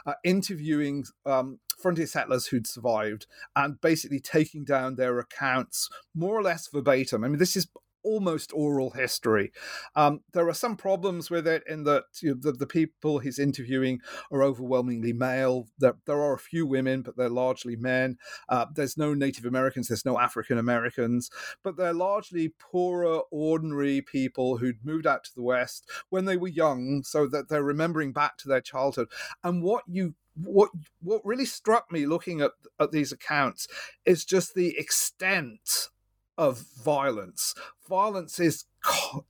[0.06, 6.44] uh, interviewing um, frontier settlers who'd survived and basically taking down their accounts more or
[6.44, 7.24] less verbatim.
[7.24, 7.68] I mean, this is
[8.04, 9.52] almost oral history.
[9.96, 13.40] Um, there are some problems with it in that you know, the, the, people he's
[13.40, 14.00] interviewing
[14.32, 15.68] are overwhelmingly male.
[15.80, 18.18] There, there are a few women, but they're largely men.
[18.48, 21.30] Uh, there's no Native Americans, there's no African Americans,
[21.64, 26.48] but they're largely poorer, ordinary people who'd moved out to the West when they were
[26.48, 29.08] young, so that they're remembering back to their childhood.
[29.44, 30.70] And what you what
[31.02, 33.68] what really struck me looking at at these accounts
[34.06, 35.90] is just the extent
[36.39, 37.54] of violence.
[37.88, 38.65] Violence is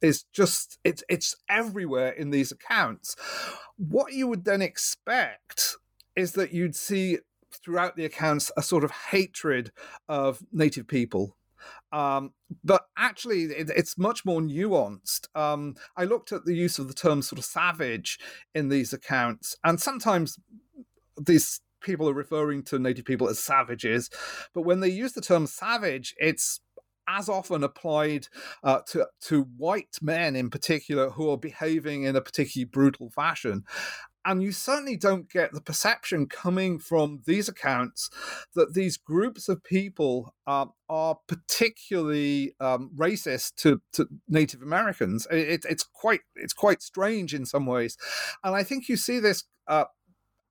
[0.02, 3.16] is just it's it's everywhere in these accounts.
[3.78, 5.76] What you would then expect
[6.16, 7.18] is that you'd see
[7.52, 9.72] throughout the accounts a sort of hatred
[10.08, 11.36] of native people.
[11.92, 15.36] Um, but actually, it, it's much more nuanced.
[15.36, 18.20] Um, I looked at the use of the term sort of savage
[18.54, 20.38] in these accounts, and sometimes
[21.20, 24.10] these people are referring to native people as savages.
[24.54, 26.62] But when they use the term savage, it's
[27.10, 28.28] as often applied
[28.64, 33.64] uh, to to white men in particular who are behaving in a particularly brutal fashion.
[34.26, 38.10] And you certainly don't get the perception coming from these accounts
[38.54, 45.26] that these groups of people uh, are particularly um, racist to, to Native Americans.
[45.32, 47.98] It, it's quite it's quite strange in some ways,
[48.44, 49.86] and I think you see this uh,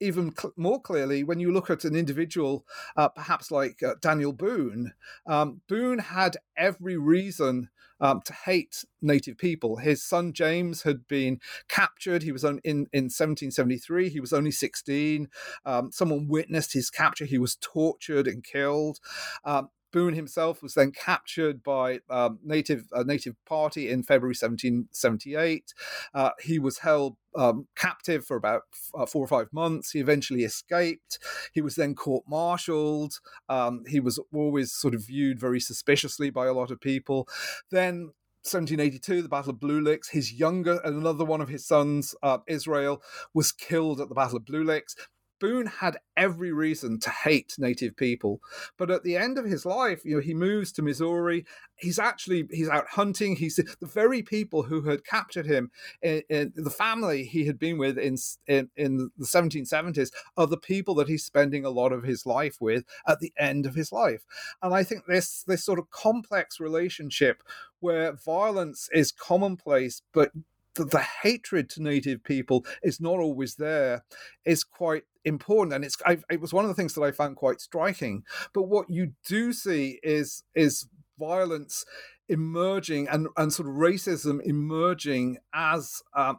[0.00, 2.64] even cl- more clearly when you look at an individual,
[2.96, 4.92] uh, perhaps like uh, Daniel Boone.
[5.26, 9.76] Um, Boone had every reason um, to hate native people.
[9.76, 12.22] His son James had been captured.
[12.22, 14.08] He was on, in in 1773.
[14.08, 15.28] He was only 16.
[15.64, 17.24] Um, someone witnessed his capture.
[17.24, 18.98] He was tortured and killed.
[19.44, 25.72] Um, Boone himself was then captured by um, native a native party in February 1778.
[26.14, 28.62] Uh, he was held um, captive for about
[28.94, 29.92] uh, four or five months.
[29.92, 31.18] He eventually escaped.
[31.52, 33.14] He was then court-martialed.
[33.48, 37.28] Um, he was always sort of viewed very suspiciously by a lot of people.
[37.70, 40.10] Then 1782, the Battle of Blue Licks.
[40.10, 43.02] His younger, another one of his sons, uh, Israel,
[43.34, 44.94] was killed at the Battle of Blue Licks.
[45.40, 48.40] Boone had every reason to hate native people,
[48.76, 51.44] but at the end of his life, you know, he moves to Missouri.
[51.76, 53.36] He's actually he's out hunting.
[53.36, 55.70] He's the very people who had captured him,
[56.02, 60.56] in, in the family he had been with in, in in the 1770s, are the
[60.56, 63.92] people that he's spending a lot of his life with at the end of his
[63.92, 64.24] life.
[64.62, 67.42] And I think this this sort of complex relationship
[67.80, 70.32] where violence is commonplace, but
[70.78, 74.04] the, the hatred to native people is not always there
[74.44, 77.36] is quite important and it's I, it was one of the things that i found
[77.36, 78.22] quite striking.
[78.54, 80.88] But what you do see is is
[81.18, 81.84] violence
[82.28, 86.38] emerging and, and sort of racism emerging as um,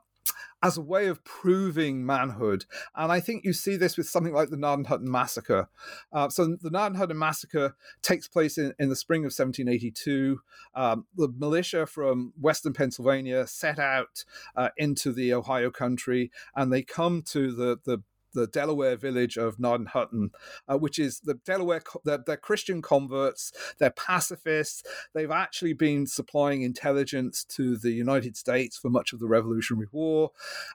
[0.62, 2.66] as a way of proving manhood.
[2.96, 5.70] And I think you see this with something like the Gnadenhutten massacre.
[6.12, 10.42] Uh, so the Gnadenhutten massacre takes place in, in the spring of 1782.
[10.76, 16.84] Um, the militia from western Pennsylvania set out uh, into the Ohio country and they
[16.84, 20.30] come to the, the the Delaware village of Gnadenhutten,
[20.68, 21.82] uh, which is the Delaware.
[22.06, 23.52] They're, they're, Christian converts.
[23.80, 24.84] They're pacifists.
[25.14, 30.32] They've actually been supplying intelligence to the United States for much of the Revolutionary War.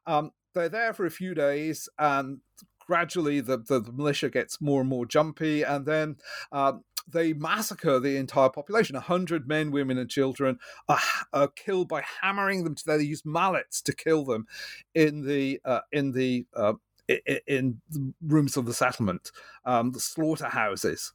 [0.06, 2.38] Um, they're there for a few days, and
[2.78, 6.16] gradually the, the, the, militia gets more and more jumpy, and then.
[6.52, 6.74] Uh,
[7.06, 8.96] they massacre the entire population.
[8.96, 10.98] A hundred men, women, and children are,
[11.34, 12.98] are, killed by hammering them to death.
[12.98, 14.46] They use mallets to kill them
[14.94, 16.74] in the uh, in the uh,
[17.08, 19.30] in the rooms of the settlement,
[19.64, 21.12] um, the slaughterhouses.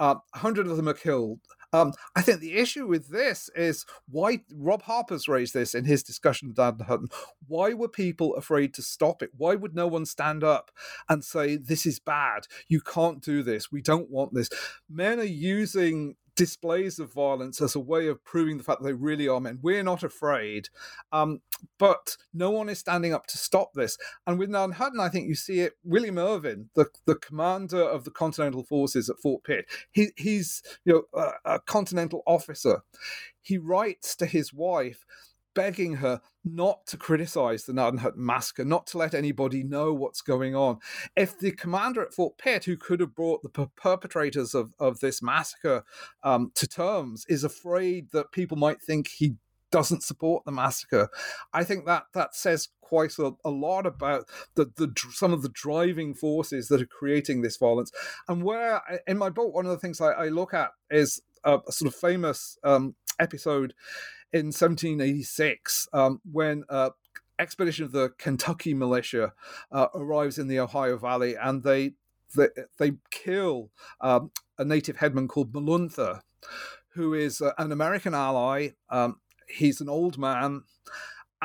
[0.00, 1.40] Uh, hundred of them are killed.
[1.72, 6.04] Um, I think the issue with this is why Rob Harper's raised this in his
[6.04, 7.12] discussion of Gnadenhutten.
[7.48, 9.30] Why were people afraid to stop it?
[9.36, 10.70] Why would no one stand up
[11.08, 12.46] and say, This is bad?
[12.68, 13.72] You can't do this.
[13.72, 14.50] We don't want this.
[14.88, 18.92] Men are using displays of violence as a way of proving the fact that they
[18.92, 19.58] really are men.
[19.62, 20.68] We're not afraid,
[21.12, 21.40] um,
[21.78, 23.96] but no one is standing up to stop this.
[24.26, 25.74] And with Gnadenhutten, I think you see it.
[25.84, 31.06] William Irvine, the, the commander of the Continental Forces at Fort Pitt, he, he's you
[31.14, 32.82] know a, a continental officer.
[33.40, 35.04] He writes to his wife
[35.54, 40.54] begging her not to criticize the Gnadenhutten massacre, not to let anybody know what's going
[40.54, 40.78] on.
[41.16, 45.00] If the commander at Fort Pitt, who could have brought the per- perpetrators of, of
[45.00, 45.84] this massacre
[46.22, 49.36] um, to terms, is afraid that people might think he
[49.74, 51.08] doesn't support the massacre,
[51.52, 55.48] I think that that says quite a, a lot about the, the some of the
[55.48, 57.90] driving forces that are creating this violence.
[58.28, 61.58] And where in my book, one of the things I, I look at is a,
[61.66, 63.74] a sort of famous um, episode
[64.34, 66.90] in 1786 um, when uh,
[67.38, 69.32] expedition of the Kentucky militia
[69.70, 71.92] uh, arrives in the Ohio Valley and they
[72.36, 73.70] they, they kill
[74.00, 76.22] um, a native headman called Moluntha,
[76.88, 78.70] who is uh, an American ally.
[78.90, 80.64] Um, he's an old man.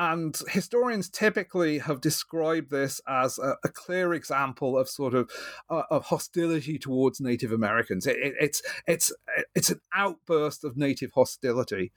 [0.00, 5.30] And historians typically have described this as a, a clear example of sort of
[5.68, 8.06] uh, of hostility towards Native Americans.
[8.06, 9.12] It, it, it's it's
[9.54, 11.92] it's an outburst of Native hostility.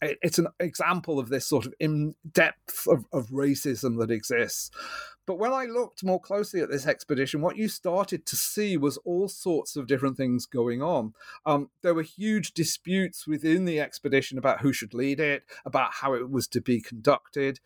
[0.00, 4.70] It, it's an example of this sort of in depth of, of racism that exists.
[5.26, 8.96] But when I looked more closely at this expedition, what you started to see was
[8.98, 11.14] all sorts of different things going on.
[11.46, 16.14] Um, there were huge disputes within the expedition about who should lead it, about how
[16.14, 17.60] it was to be conducted.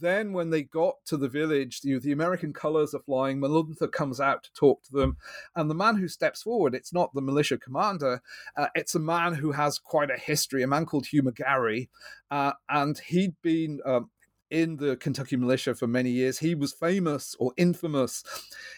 [0.00, 3.38] Then, when they got to the village, the, the American colors are flying.
[3.40, 5.16] Moluntha comes out to talk to them.
[5.54, 8.20] And the man who steps forward, it's not the militia commander,
[8.56, 11.88] uh, it's a man who has quite a history, a man called Hugh McGarry.
[12.32, 14.10] Uh, and he'd been um,
[14.52, 16.38] in the Kentucky militia for many years.
[16.38, 18.22] He was famous or infamous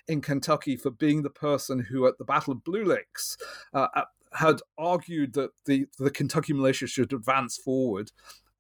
[0.06, 3.36] in Kentucky for being the person who, at the Battle of Blue Licks,
[3.74, 3.88] uh,
[4.32, 8.12] had argued that the, the Kentucky militia should advance forward.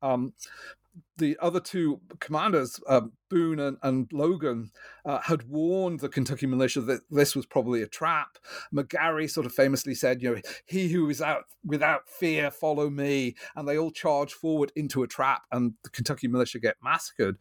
[0.02, 0.32] Um,
[1.16, 4.70] the other two commanders, uh, Boone and, and Logan,
[5.04, 8.38] uh, had warned the Kentucky militia that this was probably a trap.
[8.74, 13.34] McGarry sort of famously said, "You know, he who is out without fear, follow me,"
[13.56, 17.36] and they all charge forward into a trap, and the Kentucky militia get massacred.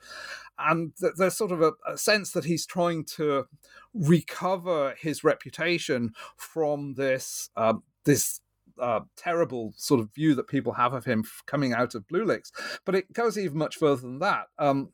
[0.57, 3.45] And th- there's sort of a, a sense that he's trying to
[3.93, 8.39] recover his reputation from this um, this
[8.83, 12.51] uh, terrible sort of view that people have of him coming out of Blue Licks.
[12.85, 14.47] But it goes even much further than that.
[14.59, 14.89] Um,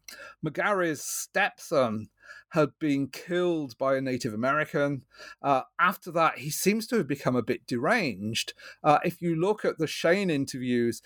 [0.45, 2.09] McGarry's stepson
[2.49, 5.03] had been killed by a Native American.
[5.41, 8.53] Uh, after that, he seems to have become a bit deranged.
[8.83, 11.01] Uh, if you look at the Shane interviews,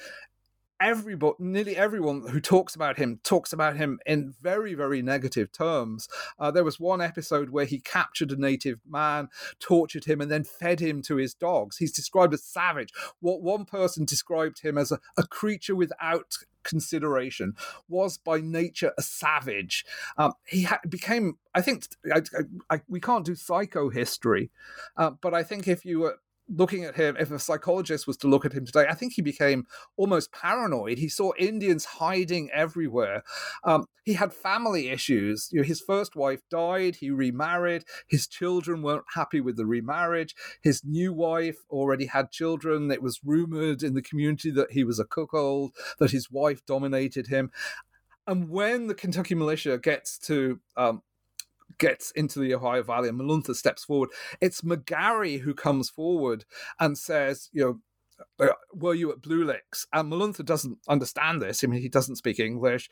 [0.84, 6.10] everybody, nearly everyone who talks about him talks about him in very, very negative terms.
[6.38, 10.43] Uh, there was one episode where he captured a native man, tortured him, and then
[10.43, 11.78] fed him to his dogs.
[11.78, 12.89] He's described as savage.
[13.22, 17.56] What one person described him as a, a creature without consideration
[17.89, 19.84] was by nature a savage
[20.17, 24.50] um, he ha- became i think I, I, I, we can't do psychohistory
[24.96, 28.27] uh, but i think if you were looking at him, if a psychologist was to
[28.27, 29.65] look at him today, I think he became
[29.97, 30.97] almost paranoid.
[30.97, 33.24] He saw Indians hiding everywhere.
[33.63, 35.49] Um, he had family issues.
[35.51, 36.97] You know, his first wife died.
[36.97, 37.86] He remarried.
[38.07, 40.36] His children weren't happy with the remarriage.
[40.61, 42.91] His new wife already had children.
[42.91, 47.28] It was rumored in the community that he was a cuckold, that his wife dominated
[47.28, 47.51] him.
[48.28, 51.01] and when the Kentucky militia gets to um,
[51.78, 54.09] gets into the Ohio Valley and Moluntha steps forward,
[54.41, 56.45] it's McGarry who comes forward
[56.80, 57.80] and says, you know,
[58.39, 59.88] uh, were you at Blue Licks?
[59.91, 61.63] And Moluntha doesn't understand this.
[61.63, 62.89] I mean, he doesn't speak English.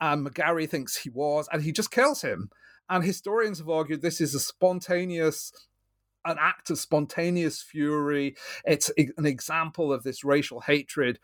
[0.00, 2.50] And McGarry thinks he was, and he just kills him.
[2.88, 5.52] And historians have argued this is a spontaneous
[6.24, 8.34] an act of spontaneous fury.
[8.64, 11.18] It's an example of this racial hatred.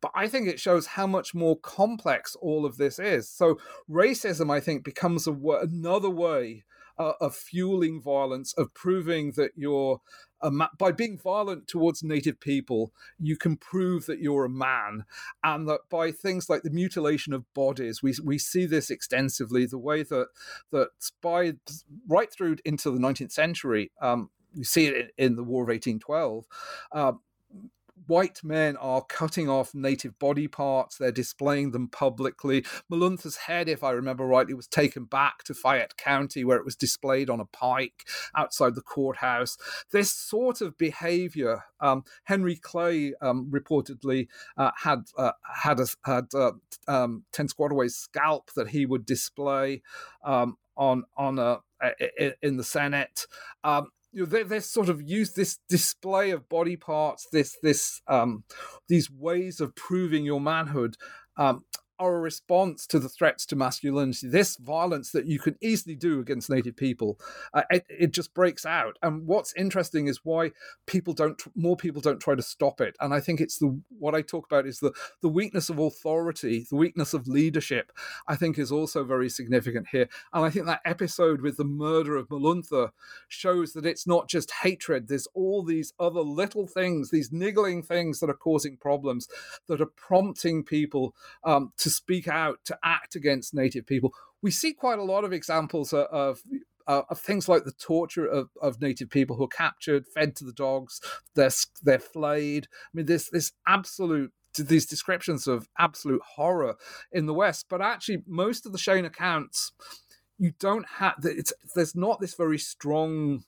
[0.00, 3.28] But I think it shows how much more complex all of this is.
[3.28, 3.58] So,
[3.90, 6.64] racism, I think, becomes a, another way
[6.98, 10.00] uh, of fueling violence, of proving that you're
[10.42, 15.04] Ma- by being violent towards native people, you can prove that you're a man,
[15.42, 19.66] and that by things like the mutilation of bodies, we we see this extensively.
[19.66, 20.28] The way that
[20.70, 20.90] that
[21.20, 21.54] by
[22.06, 25.68] right through into the 19th century, um, you see it in, in the War of
[25.68, 26.46] 1812.
[26.92, 27.12] Uh,
[28.08, 32.64] white men are cutting off native body parts, they're displaying them publicly.
[32.90, 36.74] Moluntha's head, if I remember rightly, was taken back to Fayette County where it was
[36.74, 39.56] displayed on a pike outside the courthouse.
[39.92, 45.32] This sort of behavior, um, Henry Clay um, reportedly uh, had uh,
[45.62, 46.52] had, a, had uh,
[46.86, 49.82] um, Tenskwatawa's scalp that he would display
[50.24, 51.60] um, on on a
[52.42, 53.26] in the Senate.
[53.62, 58.00] Um, you know, they, they sort of use this display of body parts, this this
[58.08, 58.44] um,
[58.88, 60.96] these ways of proving your manhood
[61.36, 61.64] um,
[61.98, 64.28] are a response to the threats to masculinity.
[64.28, 67.18] This violence that you can easily do against Native people,
[67.54, 68.98] uh, it, it, just breaks out.
[69.02, 70.52] And what's interesting is why
[70.86, 72.96] people don't, more people don't try to stop it.
[73.00, 74.92] And I think it's the what I talk about is the
[75.22, 77.92] the weakness of authority, the weakness of leadership.
[78.26, 80.08] I think is also very significant here.
[80.32, 82.90] And I think that episode with the murder of Moluntha
[83.28, 85.08] shows that it's not just hatred.
[85.08, 89.28] There's all these other little things, these niggling things that are causing problems,
[89.66, 94.12] that are prompting people um, to to speak out, to act against Native people.
[94.42, 96.42] We see quite a lot of examples of, of
[96.86, 100.44] uh, of things like the torture of, of native people who are captured, fed to
[100.44, 101.00] the dogs,
[101.34, 101.50] they're
[101.82, 102.66] they're flayed.
[102.72, 106.76] I mean, this this absolute these descriptions of absolute horror
[107.12, 109.72] in the West, but actually most of the Shane accounts,
[110.38, 113.44] you don't have it's there's not this very strong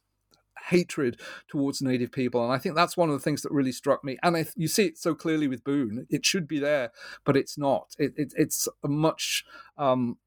[0.69, 4.05] hatred towards native people and i think that's one of the things that really struck
[4.05, 6.91] me and I, you see it so clearly with boone it should be there
[7.25, 9.45] but it's not it, it, it's a much
[9.79, 10.19] um,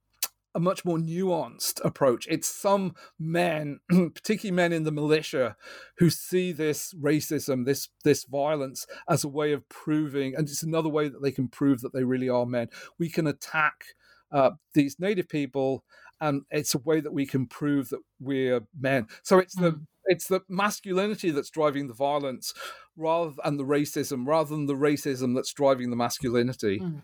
[0.55, 2.27] a much more nuanced approach.
[2.29, 5.55] It's some men, particularly men in the militia,
[5.97, 10.89] who see this racism, this this violence as a way of proving, and it's another
[10.89, 12.69] way that they can prove that they really are men.
[12.99, 13.85] We can attack
[14.31, 15.83] uh, these native people,
[16.21, 19.07] and it's a way that we can prove that we're men.
[19.23, 22.53] So it's the mm it's the masculinity that's driving the violence
[22.95, 27.01] rather and the racism rather than the racism that's driving the masculinity mm.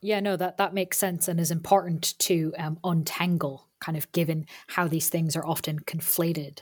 [0.00, 4.46] yeah no that that makes sense and is important to um, untangle kind of given
[4.68, 6.60] how these things are often conflated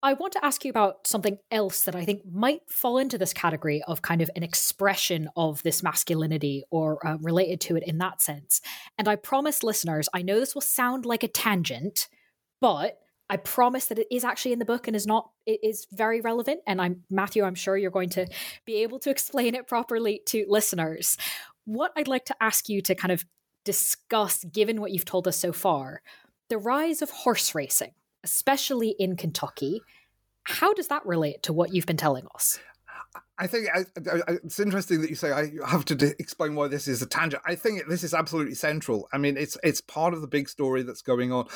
[0.00, 3.32] I want to ask you about something else that I think might fall into this
[3.32, 7.98] category of kind of an expression of this masculinity or uh, related to it in
[7.98, 8.60] that sense.
[8.96, 12.08] And I promise listeners, I know this will sound like a tangent,
[12.60, 13.00] but
[13.30, 16.20] I promise that it is actually in the book and is not it is very
[16.20, 16.60] relevant.
[16.66, 18.26] And I'm Matthew, I'm sure you're going to
[18.64, 21.16] be able to explain it properly to listeners.
[21.64, 23.24] What I'd like to ask you to kind of
[23.64, 26.00] discuss, given what you've told us so far,
[26.48, 27.92] the rise of horse racing,
[28.24, 29.82] especially in Kentucky.
[30.44, 32.58] How does that relate to what you've been telling us?
[33.38, 36.68] I think I, I, it's interesting that you say I have to d- explain why
[36.68, 37.42] this is a tangent.
[37.46, 39.08] I think this is absolutely central.
[39.12, 41.46] I mean, it's it's part of the big story that's going on.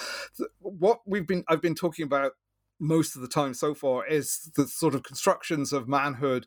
[0.61, 2.33] What we've been I've been talking about
[2.79, 6.47] most of the time so far is the sort of constructions of manhood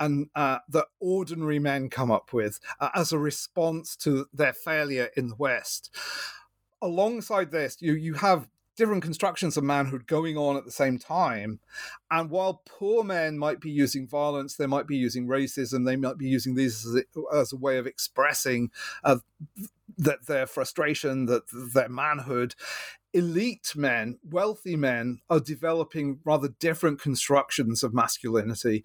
[0.00, 5.10] and uh, that ordinary men come up with uh, as a response to their failure
[5.16, 5.94] in the West.
[6.82, 11.60] Alongside this, you you have different constructions of manhood going on at the same time.
[12.10, 16.18] And while poor men might be using violence, they might be using racism, they might
[16.18, 18.70] be using these as a, as a way of expressing
[19.02, 19.16] uh,
[19.98, 21.42] that their frustration, that
[21.74, 22.54] their manhood.
[23.12, 28.84] Elite men, wealthy men, are developing rather different constructions of masculinity.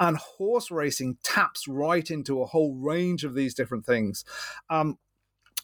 [0.00, 4.24] And horse racing taps right into a whole range of these different things.
[4.68, 4.98] Um,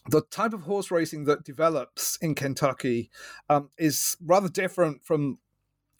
[0.09, 3.09] the type of horse racing that develops in Kentucky
[3.49, 5.39] um, is rather different from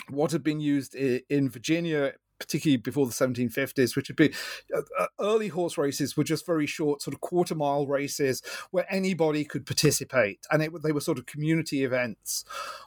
[0.09, 4.33] what had been used in Virginia particularly before the 1750s, which would been
[4.75, 8.85] uh, uh, early horse races were just very short, sort of quarter mile races where
[8.93, 12.43] anybody could participate, and it, they were sort of community events.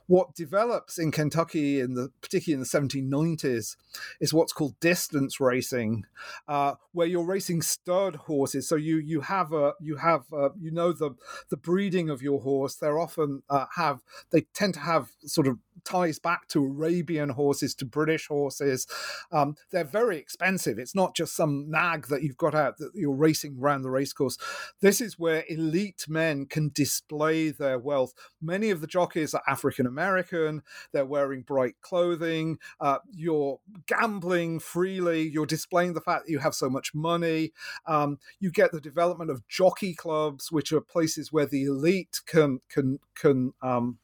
[0.07, 3.77] What develops in Kentucky, in the particularly in the 1790s,
[4.21, 6.05] is what's called distance racing,
[6.47, 8.69] uh, where you're racing stud horses.
[8.69, 11.13] So you you have a you have a, you know the
[11.49, 12.75] the breeding of your horse.
[12.77, 17.75] They're often uh, have they tend to have sort of ties back to Arabian horses,
[17.77, 18.87] to British horses.
[19.33, 20.79] Um, they're very expensive.
[20.79, 24.39] It's not just some nag that you've got out that you're racing around the racecourse.
[24.81, 28.13] This is where elite men can display their wealth.
[28.41, 30.63] Many of the jockeys are African American.
[30.93, 32.59] They're wearing bright clothing.
[32.81, 35.29] Uh, you're gambling freely.
[35.29, 37.53] You're displaying the fact that you have so much money.
[37.87, 42.61] Um, you get the development of jockey clubs, which are places where the elite can
[42.69, 43.99] can can um,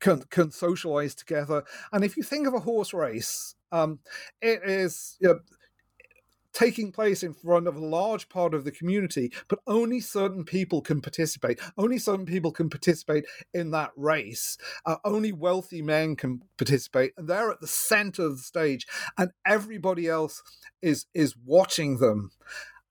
[0.00, 1.64] can, can socialize together.
[1.92, 4.00] And if you think of a horse race, um,
[4.40, 5.40] it is you know,
[6.52, 10.80] taking place in front of a large part of the community, but only certain people
[10.80, 11.60] can participate.
[11.76, 14.58] Only certain people can participate in that race.
[14.84, 18.86] Uh, only wealthy men can participate, and they're at the center of the stage,
[19.16, 20.42] and everybody else
[20.82, 22.32] is is watching them.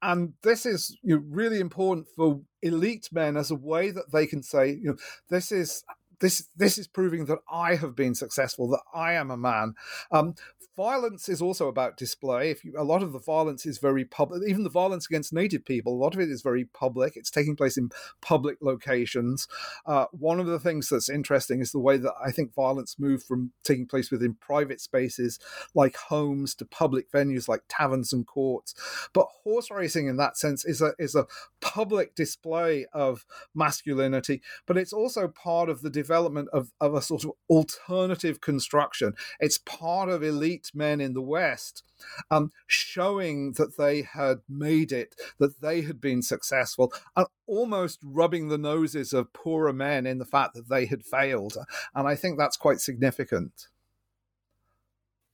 [0.01, 4.27] And this is you know, really important for elite men as a way that they
[4.27, 4.97] can say, you know,
[5.29, 5.83] this is
[6.19, 9.73] this this is proving that I have been successful, that I am a man.
[10.11, 10.35] Um,
[10.75, 12.51] violence is also about display.
[12.51, 15.65] If you, a lot of the violence is very public, even the violence against native
[15.65, 17.17] people, a lot of it is very public.
[17.17, 17.89] It's taking place in
[18.21, 19.47] public locations.
[19.85, 23.23] Uh, one of the things that's interesting is the way that I think violence moved
[23.23, 25.39] from taking place within private spaces
[25.73, 28.75] like homes to public venues like taverns and courts.
[29.13, 31.25] But horse racing, in that sense, is a is a
[31.59, 37.25] public display of masculinity, but it's also part of the development of, of a sort
[37.25, 39.13] of alternative construction.
[39.39, 41.83] It's part of elite men in the West
[42.31, 48.47] um, showing that they had made it, that they had been successful, and almost rubbing
[48.47, 51.57] the noses of poorer men in the fact that they had failed.
[51.93, 53.67] And I think that's quite significant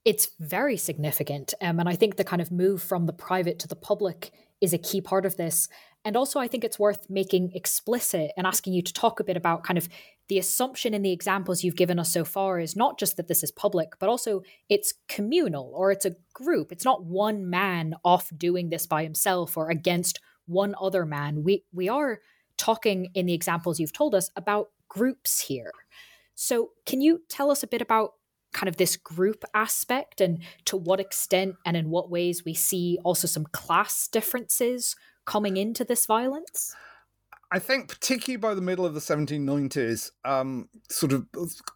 [0.06, 1.54] it's very significant.
[1.62, 4.74] Um, and I think the kind of move from the private to the public is
[4.74, 5.70] a key part of this.
[6.06, 9.38] And also, I think it's worth making explicit and asking you to talk a bit
[9.38, 9.88] about kind of
[10.28, 13.44] the assumption in the examples you've given us so far is not just that this
[13.44, 16.72] is public, but also it's communal or it's a group.
[16.72, 21.44] It's not one man off doing this by himself or against one other man.
[21.44, 22.20] We we are
[22.58, 25.72] talking in the examples you've told us about groups here.
[26.36, 28.14] So, can you tell us a bit about
[28.54, 33.00] kind of this group aspect and to what extent and in what ways we see
[33.04, 34.96] also some class differences
[35.26, 36.76] coming into this violence?
[37.52, 41.28] I think, particularly by the middle of the 1790s, um, sort of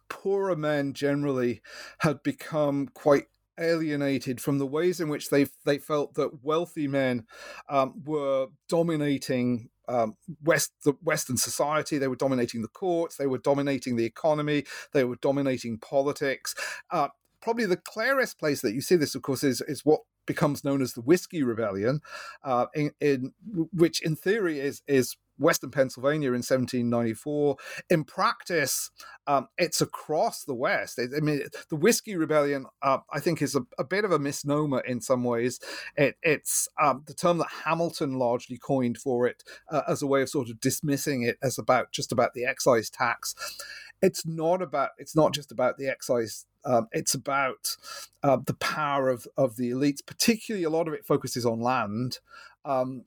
[0.08, 1.62] poorer men generally
[1.98, 3.26] had become quite
[3.60, 7.26] alienated from the ways in which they they felt that wealthy men
[7.68, 11.98] um, were dominating um, West the Western society.
[11.98, 13.16] They were dominating the courts.
[13.16, 14.64] They were dominating the economy.
[14.92, 16.54] They were dominating politics.
[16.90, 17.08] Uh,
[17.40, 20.80] probably the clearest place that you see this, of course, is is what becomes known
[20.80, 22.00] as the Whiskey Rebellion,
[22.44, 23.32] uh, in, in
[23.72, 27.56] which, in theory, is is Western Pennsylvania in 1794.
[27.90, 28.90] In practice,
[29.26, 30.98] um, it's across the West.
[31.00, 34.80] I mean, the Whiskey Rebellion, uh, I think, is a, a, bit of a misnomer
[34.80, 35.60] in some ways.
[35.96, 40.22] It, it's um, the term that Hamilton largely coined for it uh, as a way
[40.22, 43.34] of sort of dismissing it as about just about the excise tax.
[44.02, 44.90] It's not about.
[44.98, 47.76] It's not just about the excise um, it's about
[48.22, 52.18] uh, the power of, of the elites, particularly a lot of it focuses on land.
[52.64, 53.04] Um,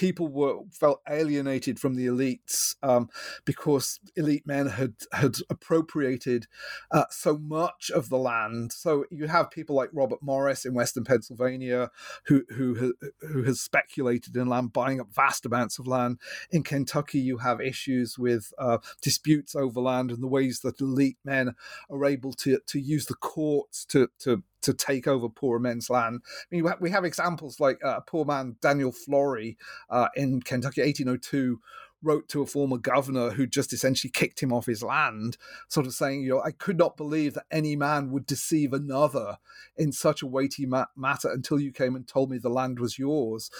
[0.00, 3.10] people were felt alienated from the elites um,
[3.44, 6.46] because elite men had had appropriated
[6.90, 8.72] uh, so much of the land.
[8.72, 11.90] So you have people like Robert Morris in Western Pennsylvania,
[12.24, 16.18] who who who has speculated in land, buying up vast amounts of land.
[16.50, 21.18] In Kentucky, you have issues with uh, disputes over land and the ways that elite
[21.26, 21.52] men
[21.90, 26.20] are able to to use the courts to to to take over poor men's land.
[26.24, 29.56] I mean, we have examples like uh, a poor man, Daniel Flory,
[29.88, 31.60] uh, in Kentucky, 1802,
[32.02, 35.36] wrote to a former governor who just essentially kicked him off his land,
[35.68, 39.38] sort of saying, you know, I could not believe that any man would deceive another
[39.76, 42.98] in such a weighty ma- matter until you came and told me the land was
[42.98, 43.50] yours.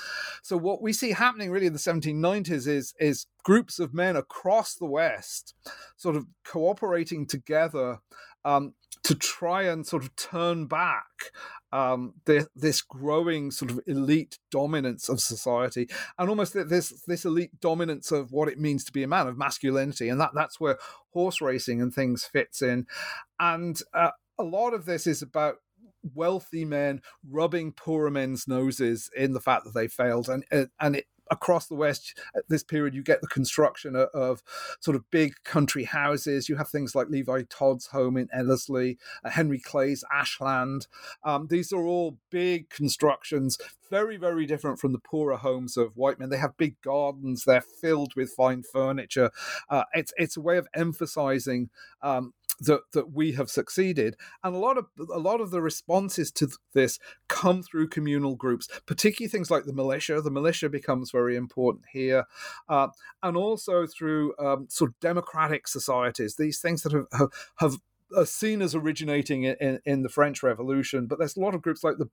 [0.42, 4.74] So what we see happening really in the 1790s is is groups of men across
[4.74, 5.54] the West
[5.96, 8.00] sort of cooperating together
[8.44, 11.32] um, to try and sort of turn back
[11.72, 15.88] um, the, this growing sort of elite dominance of society
[16.18, 19.38] and almost this this elite dominance of what it means to be a man of
[19.38, 20.78] masculinity and that that's where
[21.10, 22.86] horse racing and things fits in.
[23.38, 25.56] And uh, a lot of this is about
[26.14, 30.44] wealthy men rubbing poorer men's noses in the fact that they failed, and
[30.80, 34.42] and it across the West at this period, you get the construction of, of,
[34.80, 36.48] sort of big country houses.
[36.48, 40.86] You have things like Levi Todd's home in Ellerslie, uh, Henry Clay's Ashland.
[41.24, 43.58] Um, these are all big constructions,
[43.90, 46.30] very, very different from the poorer homes of white men.
[46.30, 47.44] They have big gardens.
[47.44, 49.30] They're filled with fine furniture.
[49.68, 51.70] Uh, it's it's a way of emphasizing
[52.02, 54.16] um, that that we have succeeded.
[54.44, 56.98] And a lot of a lot of the responses to this
[57.28, 60.20] come through communal groups particularly things like the militia.
[60.20, 62.24] The militia becomes very important here.
[62.68, 62.88] Uh,
[63.22, 67.78] and also through um, sort of democratic societies these things that have, have, have
[68.16, 71.84] are seen as originating in, in, the French Revolution, but there's a lot of groups
[71.84, 72.08] like the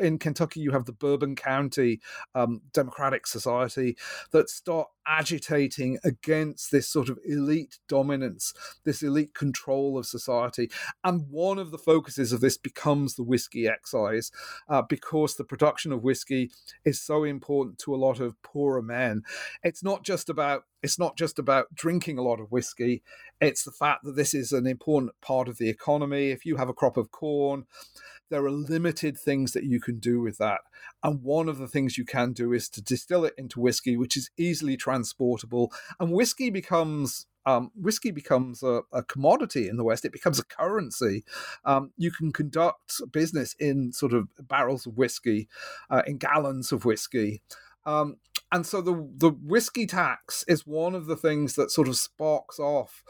[0.00, 0.60] in Kentucky.
[0.60, 2.00] You have the Bourbon County
[2.34, 3.96] um, Democratic Society
[4.32, 8.52] that start agitating against this sort of elite dominance,
[8.84, 10.70] this elite control of society.
[11.02, 14.30] And one of the focuses of this becomes the whiskey excise,
[14.68, 16.50] uh, because the production of whiskey
[16.84, 19.22] is so important to a lot of poorer men.
[19.62, 23.02] It's not just about it's not just about drinking a lot of whiskey.
[23.40, 26.30] It's the fact that this is an important part of the economy.
[26.30, 27.64] If you have a crop of corn,
[28.30, 30.60] there are limited things that you can do with that.
[31.02, 34.16] And one of the things you can do is to distill it into whiskey, which
[34.16, 35.72] is easily transportable.
[35.98, 40.04] And whiskey becomes um, whiskey becomes a, a, commodity in the West.
[40.04, 41.24] It becomes a currency.
[41.64, 45.48] Um, you can conduct business in sort of barrels of whiskey,
[45.88, 47.40] uh, in gallons of whiskey.
[47.86, 48.16] Um,
[48.52, 52.58] and so the the whiskey tax is one of the things that sort of sparks
[52.58, 53.02] off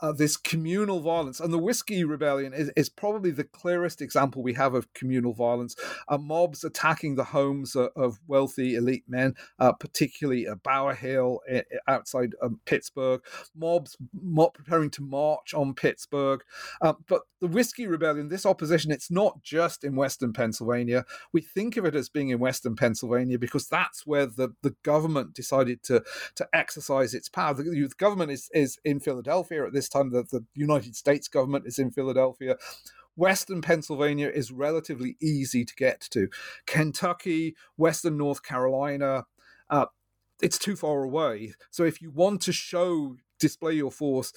[0.00, 1.40] uh, this communal violence.
[1.40, 5.76] And the Whiskey Rebellion is, is probably the clearest example we have of communal violence.
[6.08, 11.40] Uh, mobs attacking the homes of, wealthy elite men, uh, particularly Bower Hill
[11.86, 13.20] outside um, Pittsburgh,
[13.54, 16.42] mobs mob preparing to march on Pittsburgh.
[16.80, 21.04] Uh, but the Whiskey Rebellion, this opposition, it's not just in Western Pennsylvania.
[21.32, 25.34] We think of it as being in Western Pennsylvania because that's where the, the government
[25.34, 26.02] decided to,
[26.34, 27.54] to exercise its power.
[27.54, 31.66] The, the government is, is in Philadelphia at this time that the United States government
[31.66, 32.56] is in Philadelphia.
[33.16, 36.28] Western Pennsylvania is relatively easy to get to.
[36.66, 39.24] Kentucky, Western North Carolina,
[39.70, 39.86] uh,
[40.40, 41.54] it's too far away.
[41.70, 44.32] So if you want to show, display your force,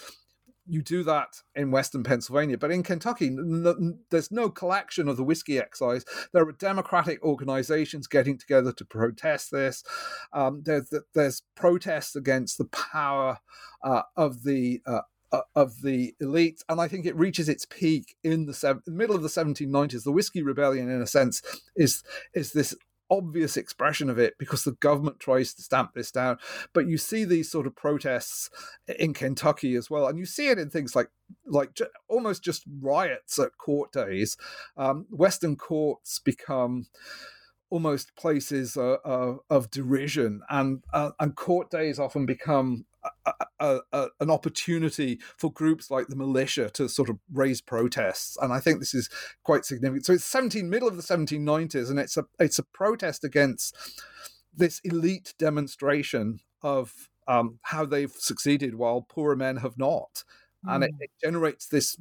[0.66, 3.36] you do that in Western Pennsylvania, but in Kentucky,
[4.10, 6.06] there's no collection of the whiskey excise.
[6.34, 9.84] There are democratic organizations getting together to protest this.
[10.34, 13.39] Um, there's, there's protests against the power
[13.84, 15.02] uh, of the uh,
[15.55, 19.29] of the elite, and I think it reaches its peak in the, middle of the
[19.29, 20.03] 1790s.
[20.03, 21.41] The Whiskey Rebellion, in a sense,
[21.75, 22.03] is
[22.34, 22.75] is this
[23.11, 26.38] obvious expression of it because the government tries to stamp this down.
[26.73, 28.49] But you see these sort of protests
[28.97, 31.09] in Kentucky as well, and you see it in things like
[31.45, 31.77] like
[32.07, 34.38] almost just riots at court days.
[34.77, 36.88] Um, Western courts become
[37.69, 42.86] almost places uh, uh, of derision, and uh, and court days often become
[43.60, 48.54] a, a, an opportunity for groups like the militia to sort of raise protests, and
[48.54, 49.10] I think this is
[49.43, 50.06] quite significant.
[50.06, 53.76] So it's 17 middle of the 1790s, and it's a it's a protest against
[54.56, 60.24] this elite demonstration of um, how they've succeeded while poorer men have not,
[60.66, 60.74] mm.
[60.74, 61.04] and it, hmm.
[61.04, 61.97] it generates this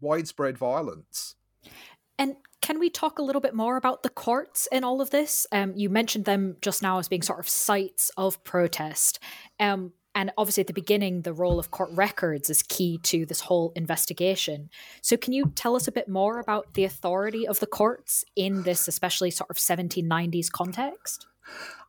[0.00, 1.34] widespread violence.
[2.18, 5.46] And can we talk a little bit more about the courts in all of this?
[5.52, 9.18] Um, you mentioned them just now as being sort of sites of protest.
[9.60, 13.42] Um, and obviously, at the beginning, the role of court records is key to this
[13.42, 14.70] whole investigation.
[15.02, 18.62] So, can you tell us a bit more about the authority of the courts in
[18.62, 21.26] this, especially sort of 1790s context?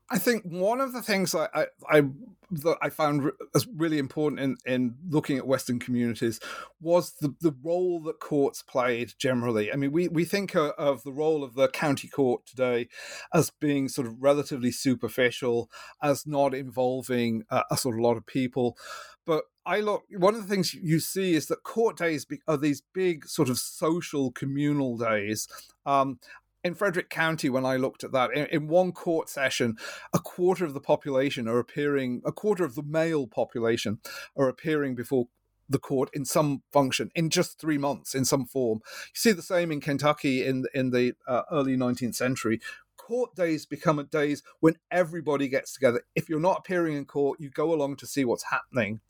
[0.10, 2.03] I think one of the things I, I, I
[2.49, 6.39] that I found as really important in, in looking at Western communities
[6.80, 9.72] was the, the role that courts played generally.
[9.72, 12.88] I mean, we, we think of the role of the county court today
[13.34, 15.70] as being sort of relatively superficial,
[16.01, 18.78] as not involving a, a sort of lot of people.
[19.26, 22.82] But I look, one of the things you see is that court days are these
[22.93, 25.49] big sort of social communal days.
[25.86, 26.20] Um,
[26.64, 29.78] in Frederick County, when I looked at that, in, in, one court session,
[30.14, 33.99] a quarter of the population are appearing, a quarter of the male population
[34.36, 35.28] are appearing before
[35.70, 38.80] the court in some function in just three months in some form.
[38.86, 42.62] You see the same in Kentucky in in the uh, early 19th century.
[42.95, 46.01] Court days become days when everybody gets together.
[46.16, 49.01] If you're not appearing in court, you go along to see what's happening.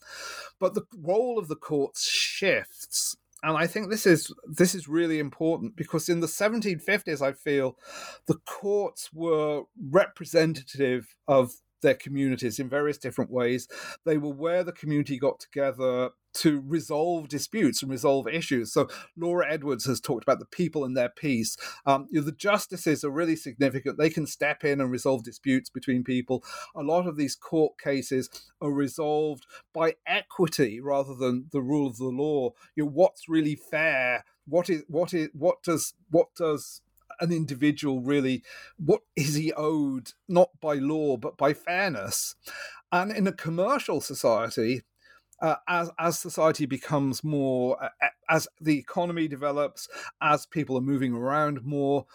[0.60, 5.20] But the role of the courts shifts and I think this is this is really
[5.20, 7.78] important because in the 1750s, I feel
[8.26, 13.68] the courts were representative of their communities in various different ways.
[14.06, 18.72] They were where the community got together to resolve disputes and resolve issues.
[18.74, 21.58] So Laura Edwards has talked about the people and their peace.
[21.86, 23.98] Um, you know, the justices are really significant.
[23.98, 26.44] They can step in and resolve disputes between people.
[26.76, 28.30] A lot of these court cases
[28.62, 32.52] are resolved by equity rather than the rule of the law.
[32.76, 34.24] You know, what's really fair?
[34.48, 36.82] What is what is what does what does
[37.20, 38.44] an individual really
[38.78, 42.36] what is he owed not by law but by fairness
[42.92, 44.84] and in a commercial society
[45.42, 47.90] uh, as as society becomes more uh,
[48.30, 49.88] as the economy develops
[50.22, 52.06] as people are moving around more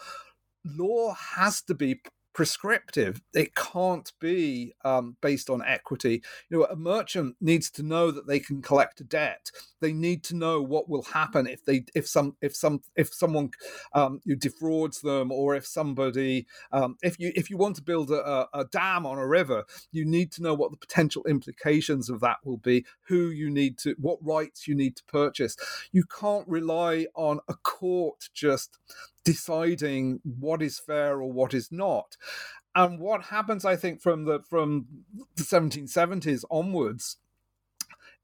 [0.65, 2.01] law has to be
[2.33, 3.21] prescriptive.
[3.33, 6.23] It can't be um, based on equity.
[6.49, 9.51] You know, a merchant needs to know that they can collect a debt.
[9.81, 13.51] They need to know what will happen if they if some if some if someone
[13.93, 18.47] um, defrauds them or if somebody um, if you if you want to build a,
[18.53, 22.37] a dam on a river, you need to know what the potential implications of that
[22.43, 22.85] will be.
[23.07, 25.55] Who you need to what rights you need to purchase.
[25.91, 28.77] You can't rely on a court just
[29.23, 32.17] deciding what is fair or what is not.
[32.75, 34.87] And what happens, I think, from the from
[35.35, 37.17] the 1770s onwards,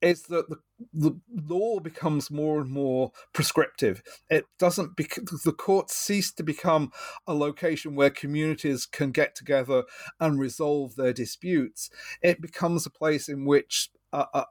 [0.02, 0.58] is that the,
[0.94, 4.02] the law becomes more and more prescriptive.
[4.30, 6.92] It doesn't the courts cease to become
[7.28, 9.84] a location where communities can get together
[10.20, 11.90] and resolve their disputes.
[12.22, 14.46] It becomes a place in which a, a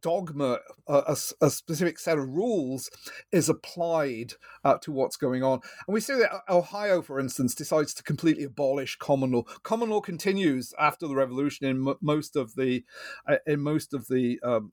[0.00, 2.90] dogma, a, a, specific set of rules
[3.32, 5.60] is applied uh, to what's going on.
[5.86, 9.42] And we see that Ohio, for instance, decides to completely abolish common law.
[9.62, 12.84] Common law continues after the revolution in m- most of the
[13.28, 14.72] uh, in most of the um,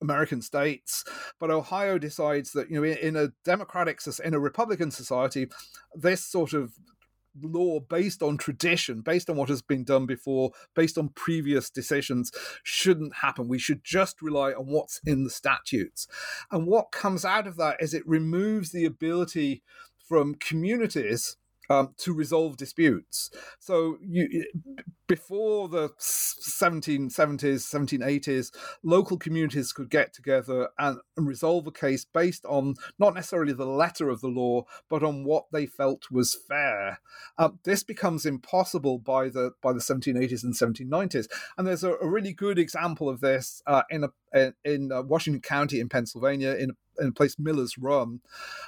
[0.00, 1.04] American states,
[1.38, 5.46] but Ohio decides that you know in a democratic in a republican society,
[5.94, 6.72] this sort of
[7.40, 12.32] law based on tradition, based on what has been done before, based on previous decisions,
[12.62, 13.48] shouldn't happen.
[13.48, 16.06] We should just rely on what's in the statutes.
[16.50, 19.62] And what comes out of that is it removes the ability
[19.96, 21.36] from communities
[21.72, 23.30] um, to resolve disputes.
[23.58, 24.44] So you,
[25.06, 28.50] before the 1770s, 1780s,
[28.82, 34.08] local communities could get together and, resolve a case based on not necessarily the letter
[34.10, 36.98] of the law, but on what they felt was fair.
[37.38, 42.08] Um, this becomes impossible by the by the 1780s and 1790s, and there's a, a
[42.08, 46.72] really good example of this uh, in a in uh, Washington County in Pennsylvania in
[46.98, 48.20] in place Miller's Run.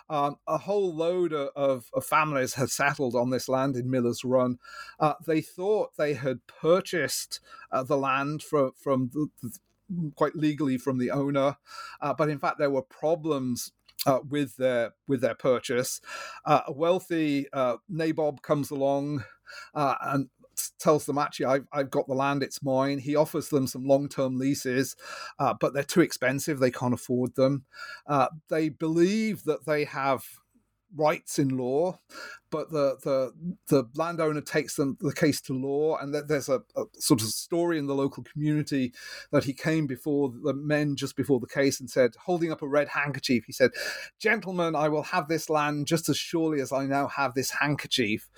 [0.08, 4.58] Um, a whole load of, of, families had settled on this land in Miller's Run.
[4.98, 7.40] Uh, they thought they had purchased
[7.72, 9.58] uh, the land from from the, the,
[10.14, 11.56] quite legally from the owner,
[12.00, 13.72] uh, but in fact there were problems.
[14.06, 15.98] Uh, with their with their purchase,
[16.44, 19.24] uh, a wealthy uh, nabob comes along
[19.72, 20.28] and
[20.78, 22.98] tells them actually I've, I've got the land it's mine.
[22.98, 24.96] He offers them some long-term leases
[25.38, 27.64] uh, but they're too expensive they can't afford them.
[28.06, 30.24] Uh, they believe that they have
[30.96, 31.98] rights in law
[32.50, 33.32] but the the
[33.68, 37.78] the landowner takes them the case to law and there's a, a, sort of story
[37.78, 38.92] in the local community
[39.32, 42.68] that he came before the men just before the case and said holding up a
[42.68, 43.70] red handkerchief he said
[44.20, 48.28] gentlemen i will have this land just as surely as i now have this handkerchief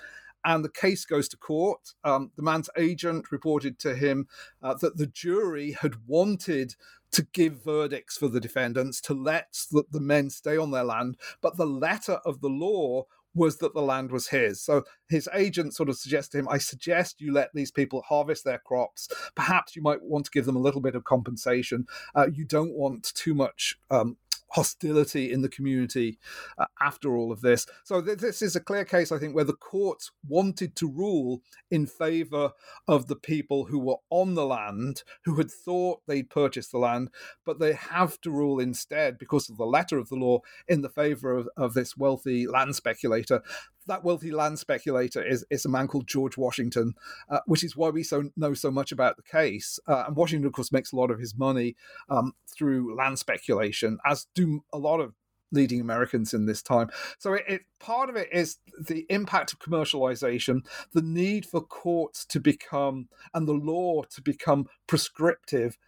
[0.47, 1.93] and the case goes to court.
[2.05, 4.29] Um, the man's agent reported to him
[4.63, 6.77] uh, that the jury had wanted
[7.13, 11.17] to give verdicts for the defendants to let the, the men stay on their land,
[11.41, 14.63] but the letter of the law was that the land was his.
[14.63, 18.45] So his agent sort of suggests to him, I suggest you let these people harvest
[18.45, 19.09] their crops.
[19.35, 21.87] Perhaps you might want to give them a little bit of compensation.
[22.15, 24.17] Uh, you don't want too much um,
[24.51, 26.19] hostility in the community
[26.59, 27.67] uh, after all of this.
[27.85, 31.43] So th- this is a clear case, I think, where the courts wanted to rule
[31.71, 32.53] in favor
[32.87, 37.11] of the people who were on the land, who had thought they'd purchased the land,
[37.45, 40.89] but they have to rule instead, because of the letter of the law, in the
[40.89, 43.43] favor of, of this wealthy land speculator
[43.87, 46.95] that wealthy land speculator is, is a man called George Washington,
[47.29, 49.79] uh, which is why we so know so much about the case.
[49.87, 51.77] Uh, and Washington, of course, makes a lot of his money
[52.09, 55.15] um, through land speculation, as do a lot of
[55.53, 56.89] leading Americans in this time.
[57.19, 62.25] So it, it, part of it is the impact of commercialization, the need for courts
[62.27, 65.79] to become and the law to become prescriptive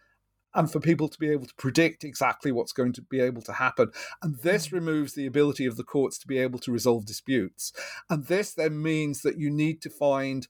[0.55, 3.53] and for people to be able to predict exactly what's going to be able to
[3.53, 3.91] happen.
[4.21, 4.73] And this mm.
[4.73, 7.71] removes the ability of the courts to be able to resolve disputes.
[8.09, 10.47] And this then means that you need to find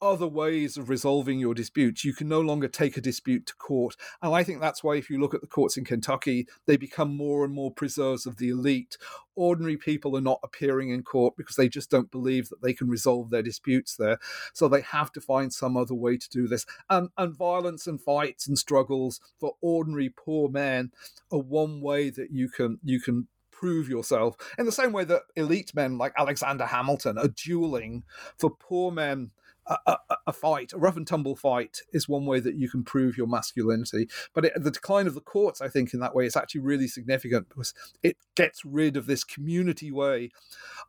[0.00, 2.04] other ways of resolving your disputes.
[2.04, 3.96] You can no longer take a dispute to court.
[4.22, 7.16] And I think that's why, if you look at the courts in Kentucky, they become
[7.16, 8.96] more and more preserves of the elite.
[9.34, 12.88] Ordinary people are not appearing in court because they just don't believe that they can
[12.88, 14.18] resolve their disputes there.
[14.52, 16.66] So they have to find some other way to do this.
[16.88, 20.92] And, and violence and fights and struggles for ordinary poor men
[21.30, 25.22] are one way that you can you can prove yourself in the same way that
[25.34, 28.04] elite men like Alexander Hamilton are dueling
[28.36, 29.32] for poor men
[29.68, 33.16] a, a, fight, a rough and tumble fight, is one way that you can prove
[33.16, 34.08] your masculinity.
[34.34, 36.88] But it, the decline of the courts, I think, in that way, is actually really
[36.88, 40.30] significant because it gets rid of this community way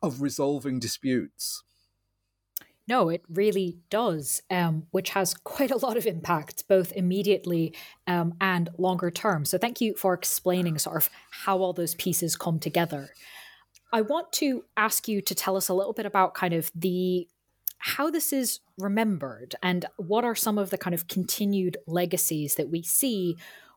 [0.02, 1.62] of resolving disputes.
[2.88, 7.72] No, it really does, um, which has quite a lot of impact, both immediately
[8.06, 9.44] um, and longer term.
[9.44, 13.10] So, thank you for explaining sort of how all those pieces come together.
[13.92, 17.28] I want to ask you to tell us a little bit about kind of the
[17.80, 22.68] how this is remembered and what are some of the kind of continued legacies that
[22.68, 23.36] we see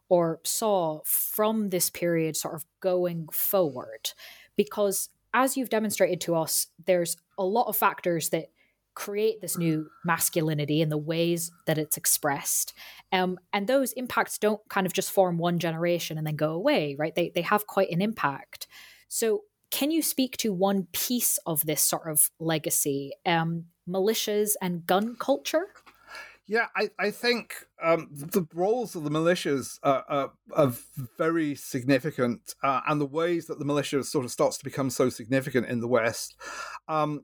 [0.09, 4.11] or saw from this period sort of going forward?
[4.57, 8.47] Because as you've demonstrated to us there's a lot of factors that
[8.93, 12.73] create this new masculinity and the ways that it's expressed.
[13.11, 16.95] Um, and those impacts don't kind of just form one generation and then go away
[16.99, 17.15] right?
[17.15, 18.67] They, they have quite an impact.
[19.07, 23.13] So can you speak to one piece of this sort of legacy?
[23.25, 25.67] Um, militias and gun culture?
[26.45, 30.73] Yeah, I, I think um, the roles of the militias are, are, are
[31.17, 35.09] very significant, uh, and the ways that the militia sort of starts to become so
[35.09, 36.36] significant in the West.
[36.89, 37.23] Um,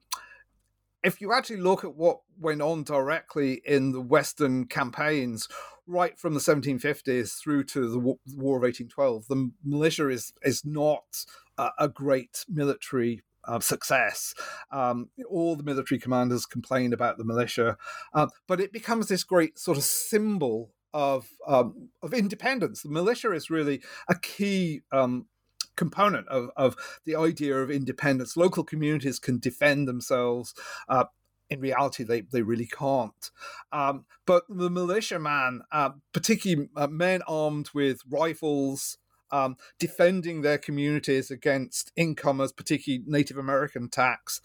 [1.03, 5.49] if you actually look at what went on directly in the Western campaigns,
[5.85, 11.25] right from the 1750s through to the War of 1812, the militia is is not
[11.57, 14.33] a, a great military uh, success.
[14.71, 17.77] Um, all the military commanders complain about the militia,
[18.13, 22.81] uh, but it becomes this great sort of symbol of um, of independence.
[22.81, 24.81] The militia is really a key.
[24.91, 25.27] Um,
[25.75, 26.75] component of, of
[27.05, 30.53] the idea of independence local communities can defend themselves
[30.89, 31.05] uh,
[31.49, 33.31] in reality, they, they really can't.
[33.71, 38.97] Um, but the militiaman, uh, particularly uh, men armed with rifles,
[39.31, 44.41] um, defending their communities against incomers, particularly Native American tax.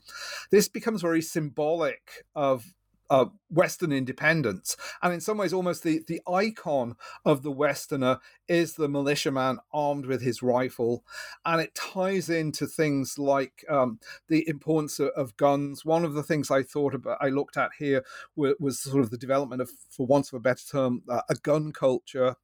[0.50, 2.74] This becomes very symbolic of
[3.10, 4.76] uh, Western independence.
[5.02, 10.06] And in some ways, almost the, the icon of the Westerner is the militiaman armed
[10.06, 11.04] with his rifle.
[11.44, 15.84] And it ties into things like um, the importance of, of, guns.
[15.84, 18.04] One of the things I thought about, I looked at here
[18.36, 21.34] was, was sort of the development of, for want of a better term, uh, a
[21.34, 22.36] gun culture.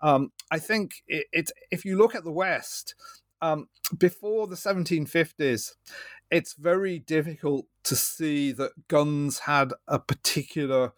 [0.00, 2.94] Um, I think it, it, if you look at the West,
[3.40, 5.74] um, before the 1750s,
[6.30, 10.92] it's very difficult to see that guns had a particular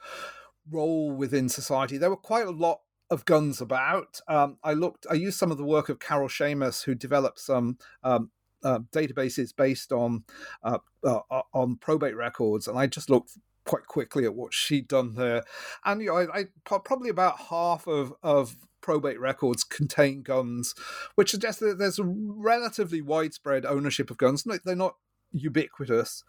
[0.70, 1.98] role within society.
[1.98, 2.80] There were quite a lot
[3.10, 4.20] of guns about.
[4.28, 7.78] Um, I looked, I used some of the work of Carol Shammas, who developed some
[8.02, 8.30] um,
[8.62, 10.24] uh, databases based on
[10.62, 11.20] uh, uh,
[11.52, 13.32] on probate records, and I just looked
[13.64, 15.44] quite quickly at what she'd done there.
[15.84, 18.56] And you know, I, I probably about half of of
[18.90, 20.74] probate records contain guns,
[21.14, 24.44] which suggests that there's a relatively widespread ownership of guns.
[24.64, 24.96] They're not
[25.30, 26.24] ubiquitous,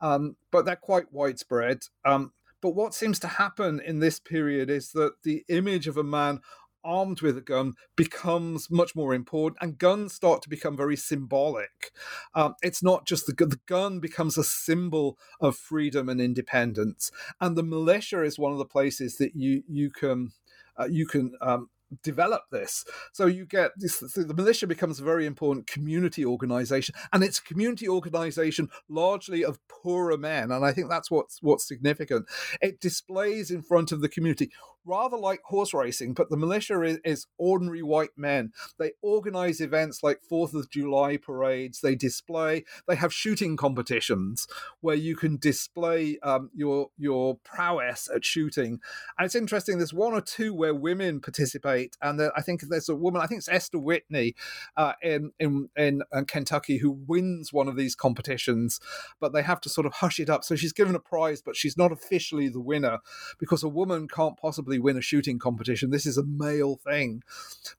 [0.00, 1.80] um, but they're quite widespread.
[2.06, 6.02] Um, but what seems to happen in this period is that the image of a
[6.02, 6.40] man
[6.82, 11.92] armed with a gun becomes much more important, and guns start to become very symbolic.
[12.34, 17.10] Um, it's not just the gun; the gun becomes a symbol of freedom and independence,
[17.42, 20.32] and the militia is one of the places that you you can
[20.78, 21.68] uh, you can um,
[22.02, 22.84] develop this.
[23.12, 27.42] So you get this, the militia becomes a very important community organization, and it's a
[27.44, 32.26] community organization largely of poorer men, and I think that's what's what's significant.
[32.60, 34.50] It displays in front of the community
[34.86, 38.52] rather like horse racing, but the militia is, is ordinary white men.
[38.78, 41.80] They organize events like Fourth of July parades.
[41.80, 42.64] They display.
[42.86, 44.46] They have shooting competitions
[44.80, 48.80] where you can display um, your your prowess at shooting.
[49.18, 49.78] And it's interesting.
[49.78, 53.22] There's one or two where women participate, and there, I think there's a woman.
[53.22, 54.34] I think it's Esther Whitney
[54.76, 58.80] uh, in, in in in Kentucky who wins one of these competitions,
[59.20, 60.44] but they have to sort of hush it up.
[60.44, 62.98] So she's given a prize, but she's not officially the winner
[63.38, 65.90] because a woman can't possibly win a shooting competition.
[65.90, 67.22] This is a male thing.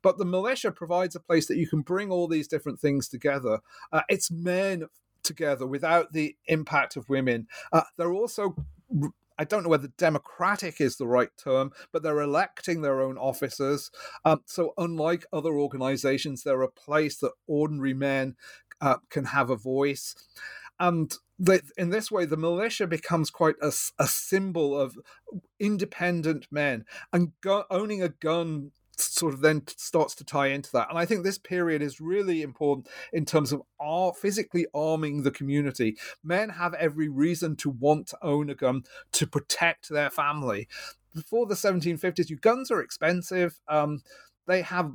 [0.02, 3.60] But the militia provides a place that you can bring all these different things together.
[3.92, 4.86] Uh, it's men
[5.24, 7.48] together without the impact of women.
[7.72, 8.56] Uh, they're also
[9.40, 13.92] I don't know whether democratic is the right term, but they're electing their own officers.
[14.26, 18.36] Um, so, unlike other organizations, they're a place that ordinary men
[18.82, 20.16] uh, can have a voice.
[20.80, 24.98] And the, in this way, the militia becomes quite a, a symbol of
[25.60, 30.90] independent men, and go, owning a gun sort of then starts to tie into that.
[30.90, 33.62] And I think this period is really important in terms of
[34.18, 35.98] physically arming the community.
[36.24, 38.84] Men have every reason to want to own a gun
[39.14, 40.68] to protect their family.
[41.14, 43.60] Before the 1750s, your guns are expensive.
[43.68, 44.02] Um,
[44.48, 44.92] they have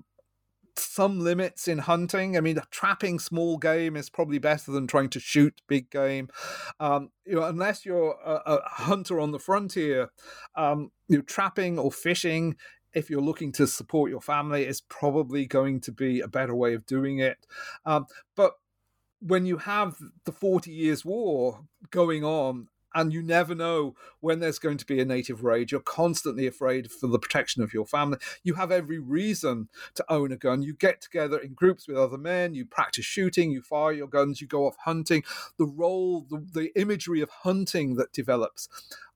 [0.76, 2.36] some limits in hunting.
[2.36, 6.28] I mean, trapping small game is probably better than trying to shoot big game.
[6.80, 10.10] Um, you know, unless you're a, a hunter on the frontier,
[10.56, 12.56] um, you know, trapping or fishing.
[12.94, 16.74] If you're looking to support your family, is probably going to be a better way
[16.74, 17.38] of doing it.
[17.86, 18.04] Um,
[18.36, 18.52] but
[19.18, 21.60] when you have the 40 years war
[21.90, 25.70] going on and you never know when there's going to be a native raid.
[25.70, 28.18] You're constantly afraid for the protection of your family.
[28.42, 30.62] You have every reason to own a gun.
[30.62, 34.40] You get together in groups with other men, you practice shooting, you fire your guns,
[34.40, 35.22] you go off hunting.
[35.58, 38.68] The role, the, the imagery of hunting that develops.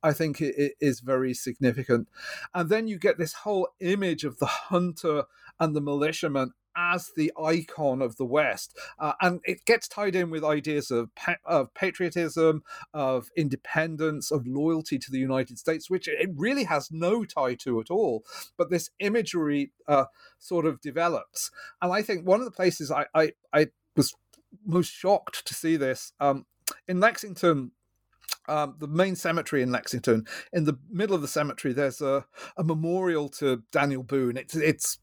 [0.03, 2.09] I think it is very significant.
[2.55, 5.25] And then you get this whole image of the hunter
[5.59, 8.79] and the militiaman as the icon of the West.
[8.99, 12.63] Uh, and it gets tied in with ideas of, pa- of patriotism,
[12.93, 17.81] of independence, of loyalty to the United States, which it really has no tie to
[17.81, 18.25] at all.
[18.57, 20.05] But this imagery uh,
[20.39, 21.51] sort of develops.
[21.81, 24.15] And I think one of the places I, I, I was
[24.65, 26.47] most shocked to see this um,
[26.89, 27.73] in Lexington
[28.49, 30.27] um, the main cemetery in Lexington.
[30.53, 32.25] In the middle of the cemetery, there's a,
[32.57, 34.37] a memorial to Daniel Boone.
[34.37, 34.99] It's it's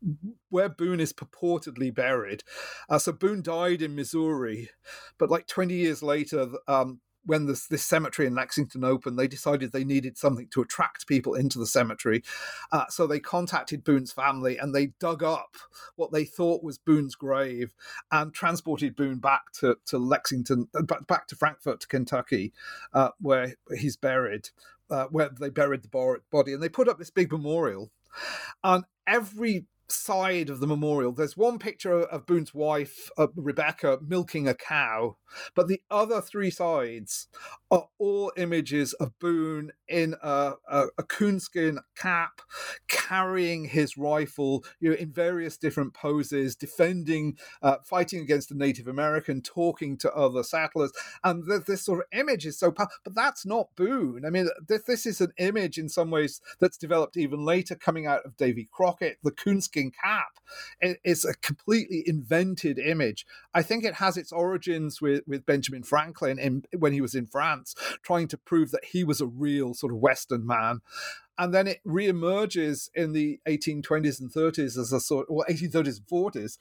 [0.50, 2.44] where Boone is purportedly buried.
[2.90, 4.70] Uh, so Boone died in Missouri,
[5.18, 9.72] but like 20 years later, um, when this, this cemetery in Lexington opened, they decided
[9.72, 12.24] they needed something to attract people into the cemetery.
[12.72, 15.56] Uh, so they contacted Boone's family and they dug up
[15.96, 17.74] what they thought was Boone's grave
[18.12, 22.54] and transported Boone back to, to Lexington, uh, back to Frankfort, Kentucky,
[22.94, 24.50] uh, where he's buried,
[24.90, 26.54] uh, where they buried the body.
[26.54, 27.92] And they put up this big memorial.
[28.64, 34.48] And every side of the memorial, there's one picture of Boone's wife, uh, Rebecca, milking
[34.48, 35.18] a cow,
[35.56, 37.28] but the other three sides
[37.72, 42.42] are all images of Boone in a, a, a coonskin cap,
[42.88, 48.88] carrying his rifle, you know, in various different poses, defending, uh, fighting against the Native
[48.88, 50.92] American, talking to other settlers,
[51.24, 52.96] and th- this sort of image is so powerful.
[53.04, 54.26] But that's not Boone.
[54.26, 58.06] I mean, th- this is an image in some ways that's developed even later, coming
[58.08, 60.40] out of Davy Crockett, the coonskin cap.
[60.80, 63.26] It, it's a completely invented image.
[63.54, 67.28] I think it has its origins with with Benjamin Franklin in, when he was in
[67.28, 70.82] France, trying to prove that he was a real sort of Western man.
[71.38, 76.08] And then it reemerges in the 1820s and 30s as a sort, or 1830s and
[76.08, 76.60] 40s,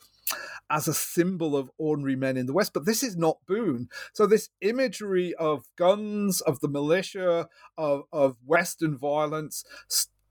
[0.71, 2.73] as a symbol of ordinary men in the West.
[2.73, 3.89] But this is not Boone.
[4.15, 9.63] So this imagery of guns, of the militia, of, of Western violence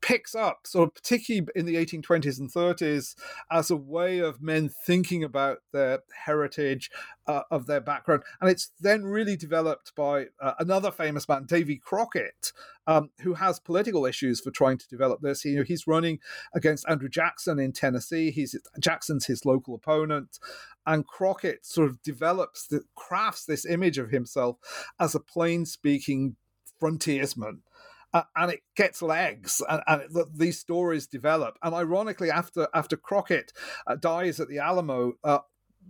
[0.02, 3.16] picks up, sort of particularly in the 1820s and 30s,
[3.52, 6.90] as a way of men thinking about their heritage,
[7.28, 8.24] uh, of their background.
[8.40, 12.52] And it's then really developed by uh, another famous man, Davy Crockett,
[12.88, 15.46] um, who has political issues for trying to develop this.
[15.46, 16.20] You know, he's running
[16.54, 18.32] against Andrew Jackson in Tennessee.
[18.32, 20.40] He's Jackson's his local opponent.
[20.86, 24.58] And Crockett sort of develops, the, crafts this image of himself
[25.00, 26.36] as a plain speaking
[26.80, 27.62] frontiersman
[28.14, 31.58] uh, and it gets legs, and, and it, these stories develop.
[31.64, 33.52] And ironically, after after Crockett
[33.88, 35.14] uh, dies at the Alamo.
[35.24, 35.40] Uh,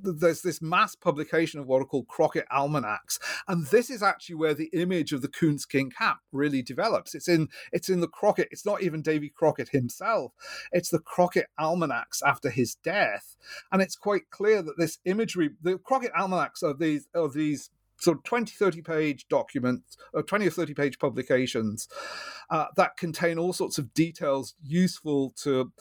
[0.03, 4.53] there's this mass publication of what are called Crockett almanacs, and this is actually where
[4.53, 7.13] the image of the coonskin cap really develops.
[7.13, 8.47] It's in it's in the Crockett.
[8.51, 10.33] It's not even Davy Crockett himself.
[10.71, 13.35] It's the Crockett almanacs after his death,
[13.71, 17.69] and it's quite clear that this imagery, the Crockett almanacs, are these are these
[18.07, 21.87] of 20, 30 page documents, or 20 or 30 page publications
[22.49, 25.71] uh, that contain all sorts of details useful to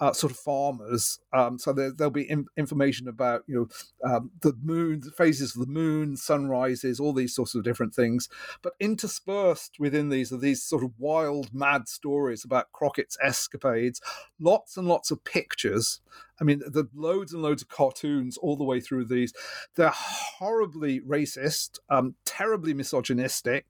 [0.00, 1.20] uh, sort of farmers.
[1.32, 3.54] Um, so there, will be in, information about, you
[4.02, 7.94] know, um, the moon, the phases of the moon, sunrises, all these sorts of different
[7.94, 8.28] things.
[8.62, 14.00] But interspersed within these are these sort of wild, mad stories about Crockett's escapades,
[14.40, 16.00] lots and lots of pictures
[16.40, 19.32] I mean, the loads and loads of cartoons all the way through these.
[19.74, 23.66] They're horribly racist, um, terribly misogynistic,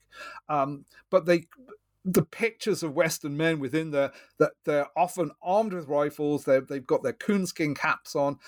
[0.48, 1.46] um, but they
[2.06, 6.44] the pictures of Western men within there that they're often armed with rifles.
[6.44, 8.38] they have got their coonskin caps on.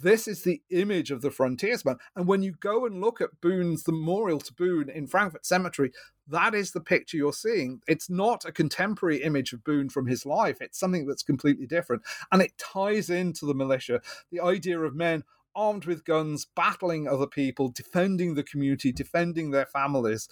[0.00, 1.96] This is the image of the frontiersman.
[2.14, 5.90] And when you go and look at Boone's memorial to Boone in Frankfort Cemetery,
[6.28, 7.80] that is the picture you're seeing.
[7.88, 10.58] It's not a contemporary image of Boone from his life.
[10.60, 14.00] It's something that's completely different, and it ties into the militia.
[14.30, 15.24] The idea of men
[15.56, 20.28] armed with guns, battling other people, defending the community, defending their families.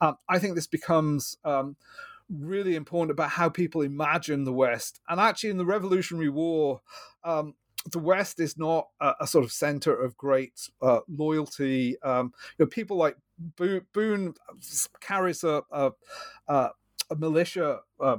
[0.00, 1.36] Um, I think this becomes.
[1.44, 1.76] Um,
[2.32, 5.00] really important about how people imagine the West.
[5.08, 6.80] And actually, in the Revolutionary War,
[7.24, 7.54] um,
[7.90, 12.00] the West is not a, a, sort of center of great uh, loyalty.
[12.02, 13.16] Um, you know, people like
[13.56, 14.34] Boone, Boone
[15.00, 15.92] carries a, a,
[16.48, 16.70] a
[17.16, 17.80] militia.
[18.00, 18.18] Uh,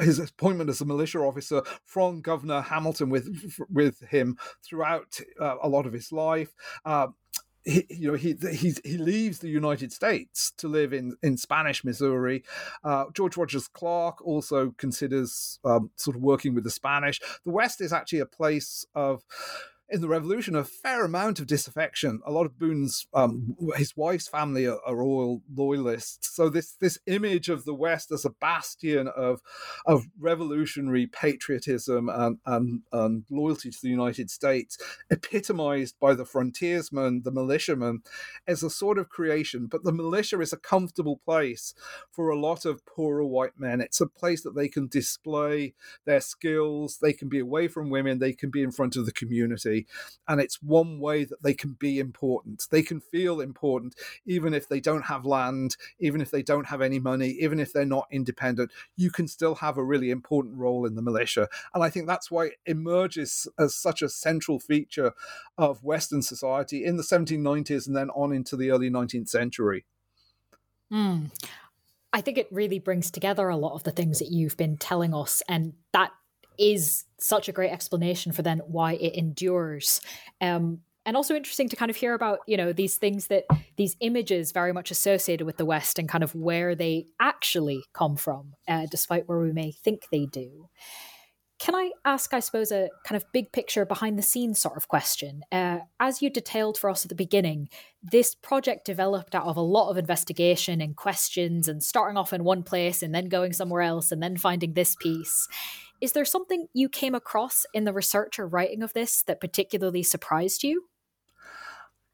[0.00, 5.68] his appointment as a militia officer from Governor Hamilton with with him throughout uh, a
[5.68, 6.54] lot of his life.
[6.84, 7.08] Uh,
[7.68, 11.84] he, you know, he he he leaves the United States to live in in Spanish
[11.84, 12.42] Missouri.
[12.82, 17.20] Uh, George Rogers Clark also considers um, sort of working with the Spanish.
[17.44, 19.22] The West is actually a place of
[19.90, 22.20] in the revolution a fair amount of disaffection.
[22.26, 26.98] A lot of Boone's um, his wife's family are, are, all loyalists, so this this
[27.06, 29.40] image of the West as a bastion of
[29.86, 34.76] of revolutionary patriotism and, and, and loyalty to the United States,
[35.10, 38.02] epitomized by the frontiersmen, the militiamen,
[38.46, 39.66] is a sort of creation.
[39.66, 41.74] But the militia is a comfortable place
[42.10, 43.80] for a lot of poorer white men.
[43.80, 45.74] It's a place that they can display
[46.04, 46.98] their skills.
[47.00, 48.18] They can be away from women.
[48.18, 49.77] They can be in front of the community
[50.26, 52.66] and it's one way that they can be important.
[52.70, 53.94] They can feel important,
[54.26, 57.72] even if they don't have land, even if they don't have any money, even if
[57.72, 58.70] they're not independent.
[58.96, 61.48] You can still have a really important role in the militia.
[61.74, 65.12] And I think that's why it emerges as such a central feature
[65.56, 69.84] of Western society in the 1790s and then on into the early 19th century.
[70.92, 71.30] Mm.
[72.12, 75.14] I think it really brings together a lot of the things that you've been telling
[75.14, 76.10] us, and that
[76.58, 80.00] is such a great explanation for then why it endures.
[80.40, 83.44] Um, and also interesting to kind of hear about you know these things that
[83.76, 88.16] these images very much associated with the west and kind of where they actually come
[88.16, 90.68] from uh, despite where we may think they do
[91.58, 94.86] can I ask, I suppose, a kind of big picture behind the scenes sort of
[94.86, 95.42] question?
[95.50, 97.68] Uh, as you detailed for us at the beginning,
[98.02, 102.44] this project developed out of a lot of investigation and questions and starting off in
[102.44, 105.48] one place and then going somewhere else and then finding this piece.
[106.00, 110.04] Is there something you came across in the research or writing of this that particularly
[110.04, 110.84] surprised you?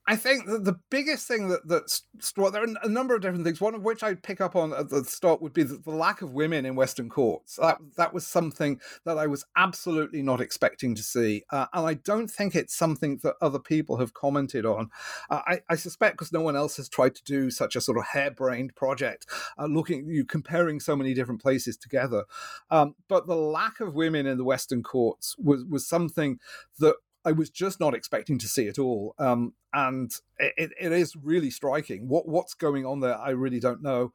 [0.07, 2.03] I think that the biggest thing that that's
[2.37, 3.61] well, there are a number of different things.
[3.61, 6.21] One of which I'd pick up on at the start would be the, the, lack
[6.21, 7.57] of women in Western courts.
[7.57, 11.95] That that was something that I was absolutely not expecting to see, uh, and I
[11.95, 14.91] don't think it's something that other people have commented on.
[15.31, 17.97] Uh, I, I, suspect because no one else has tried to do such a sort
[17.97, 19.27] of harebrained project,
[19.59, 22.25] uh, looking you comparing so many different places together.
[22.71, 26.41] Um, but the lack of women in the Western courts was was something
[26.79, 29.15] that I was just not expecting to see at all.
[29.19, 32.09] Um, and it, it is really striking.
[32.09, 34.13] What what's going on there, I really don't know.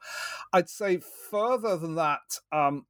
[0.54, 1.00] I'd say
[1.30, 2.86] further than that, um,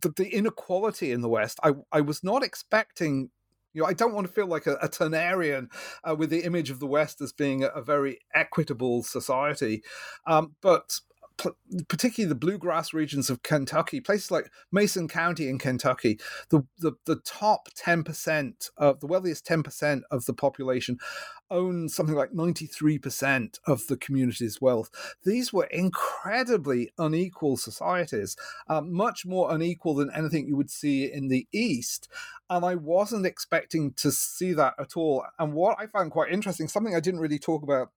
[0.00, 3.30] the, the, inequality in the West, I, I was not expecting.
[3.74, 5.68] You know, I don't want to feel like a, a Turnerian
[6.04, 9.82] uh, with the image of the West as being a, a very equitable society,
[10.26, 11.00] um, but
[11.88, 16.18] particularly the bluegrass regions of Kentucky, places like Mason County in Kentucky,
[16.50, 20.98] the, the, the top 10% of the wealthiest 10% of the population
[21.52, 24.90] own something like 93% of the community's wealth.
[25.24, 28.36] These were incredibly unequal societies,
[28.68, 32.08] uh, much more unequal than anything you would see in the East.
[32.50, 35.24] And I wasn't expecting to see that at all.
[35.38, 37.90] And what I found quite interesting, something I didn't really talk about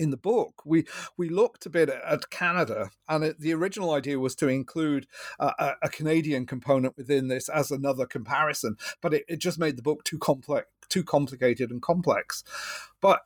[0.00, 0.84] in the book, we
[1.16, 5.06] we looked a bit at Canada, and it, the original idea was to include
[5.38, 9.82] uh, a, Canadian component within this as another comparison, but it, it just made the
[9.82, 12.42] book too complex, too complicated and complex.
[13.00, 13.20] But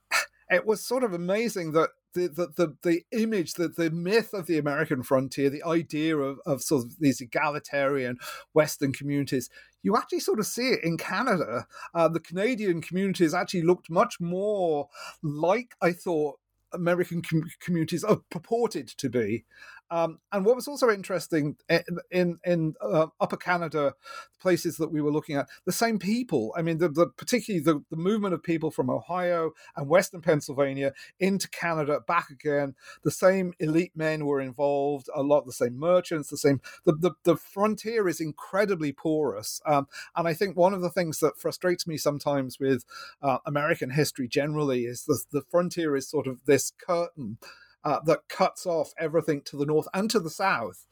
[0.51, 4.47] it was sort of amazing that the, the, the, the image, the, the myth of
[4.47, 8.17] the American frontier, the idea of, of sort of these egalitarian
[8.53, 9.51] Western communities,
[9.83, 11.67] you actually sort of see it in Canada.
[11.93, 14.89] Uh, the Canadian communities actually looked much more
[15.23, 16.39] like I thought
[16.75, 19.45] American com- communities are purported to be.
[19.91, 23.95] Um, and what was also interesting in in, in uh, Upper Canada,
[24.41, 26.53] places that we were looking at, the same people.
[26.57, 30.93] I mean, the, the particularly the, the movement of people from Ohio and Western Pennsylvania
[31.21, 32.75] into Canada, back again.
[33.05, 35.09] The same elite men were involved.
[35.15, 36.31] A lot the same merchants.
[36.31, 36.61] The same.
[36.85, 39.61] The the, the frontier is incredibly porous.
[39.67, 42.85] Um, and I think one of the things that frustrates me sometimes with
[43.23, 47.39] uh, American history generally is the the frontier is sort of this curtain
[47.85, 50.87] uh, that cuts off everything to the north and to the south.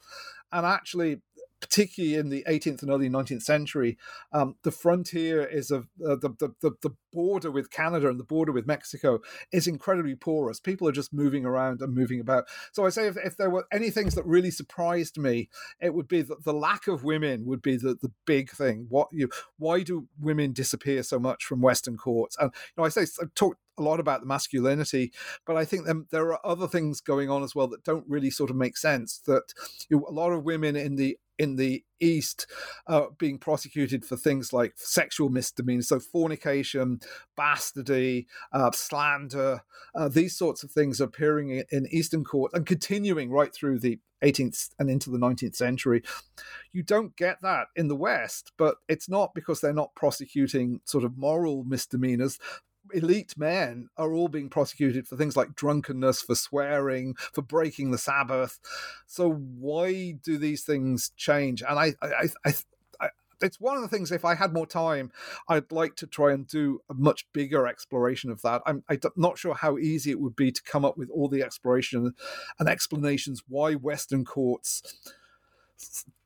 [0.51, 1.21] And actually,
[1.63, 3.97] particularly in the 18th and early 19th century,
[4.33, 8.51] um, the frontier is of uh, the, the, the, border with Canada and the border
[8.51, 9.19] with Mexico
[9.51, 10.59] is incredibly porous.
[10.59, 12.45] People are just moving around and moving about.
[12.71, 15.47] So I say if, if there were any things that really surprised me,
[15.79, 18.87] it would be that the lack of women would be the, the big thing.
[18.89, 19.29] What you
[19.59, 22.35] why do women disappear so much from Western courts?
[22.39, 25.11] And you know, I say I talked a lot about the masculinity,
[25.45, 28.49] but I think there are other things going on as well that don't really sort
[28.49, 29.19] of make sense.
[29.25, 29.53] That
[29.89, 32.47] you know, a lot of women in the in the East
[32.87, 36.99] uh, being prosecuted for things like sexual misdemeanors, so fornication,
[37.37, 39.61] bastardy, uh, slander,
[39.95, 43.99] uh, these sorts of things appearing in, in Eastern courts and continuing right through the
[44.23, 46.01] 18th and into the 19th century.
[46.71, 51.03] You don't get that in the West, but it's not because they're not prosecuting sort
[51.03, 52.39] of moral misdemeanors
[52.93, 57.97] elite men are all being prosecuted for things like drunkenness, for swearing, for breaking the
[57.97, 58.59] Sabbath.
[59.07, 61.61] So why do these things change?
[61.61, 62.53] And I, I, I,
[63.01, 63.09] I
[63.41, 64.11] it's one of the things.
[64.11, 65.11] If I had more time,
[65.47, 68.61] I'd like to try and do a much bigger exploration of that.
[68.65, 71.43] I'm, I'm not sure how easy it would be to come up with all the
[71.43, 72.13] exploration
[72.59, 74.81] and explanations why Western courts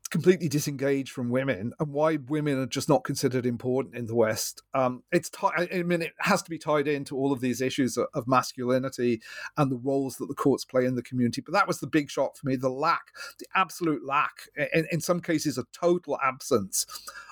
[0.08, 4.64] completely disengaged from women and why women are just not considered important in the West.
[4.74, 7.98] Um, it's t- I mean it has to be tied into all of these issues
[7.98, 9.22] of, masculinity
[9.56, 11.42] and the roles that the courts play in the community.
[11.42, 13.08] But that was the big shock for me: the lack,
[13.40, 16.86] the absolute lack, in, in some cases, a total absence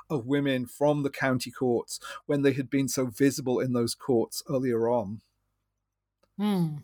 [0.09, 4.43] of women from the county courts when they had been so visible in those courts
[4.49, 5.21] earlier on.
[6.37, 6.77] Hmm.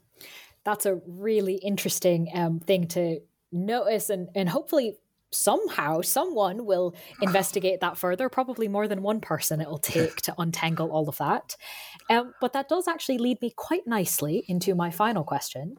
[0.63, 3.19] That's a really interesting um, thing to
[3.51, 4.97] notice and, and hopefully
[5.31, 10.91] somehow someone will investigate that further probably more than one person it'll take to untangle
[10.91, 11.55] all of that.
[12.09, 15.77] Um, but that does actually lead me quite nicely into my final question.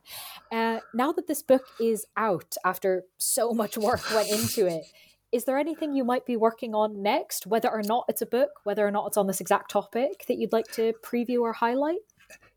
[0.50, 4.84] Uh, now that this book is out after so much work went into it
[5.32, 7.46] is there anything you might be working on next?
[7.46, 10.36] Whether or not it's a book whether or not it's on this exact topic that
[10.36, 12.00] you'd like to preview or highlight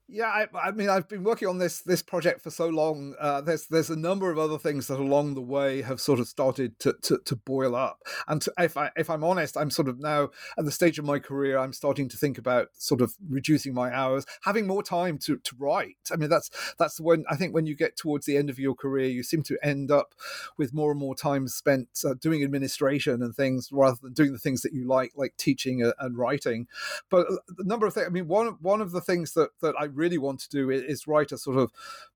[0.08, 3.16] yeah, I, I, mean, I've been working on this this project for so long.
[3.20, 6.28] Uh, there's there's a number of other things that along the way have sort of
[6.28, 8.04] started to to, to boil up.
[8.28, 10.30] And to, if I if I'm honest, I'm sort of now
[10.60, 13.92] at the stage of my career, I'm starting to think about sort of reducing my
[13.92, 15.98] hours, having more time to to write.
[16.14, 18.76] I mean, that's that's when I think when you get towards the end of your
[18.76, 20.14] career, you seem to end up
[20.56, 24.40] with more and more time spent uh, doing administration and things rather than doing the
[24.40, 26.68] things that you like, like teaching and writing.
[27.10, 28.06] But uh, the number of things.
[28.06, 31.08] I mean, one one of the things that that I really want to do is,
[31.08, 31.72] write a sort of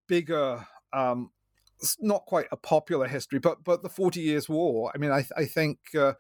[0.08, 1.32] bigger um,
[2.00, 4.92] not quite a popular history, but but the Forty Years' War.
[4.94, 6.14] I mean, I I think uh,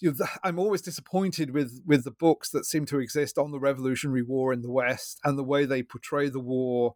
[0.00, 3.60] you know, I'm always disappointed with with the books that seem to exist on the
[3.60, 6.94] Revolutionary War in the West and the way they portray the war.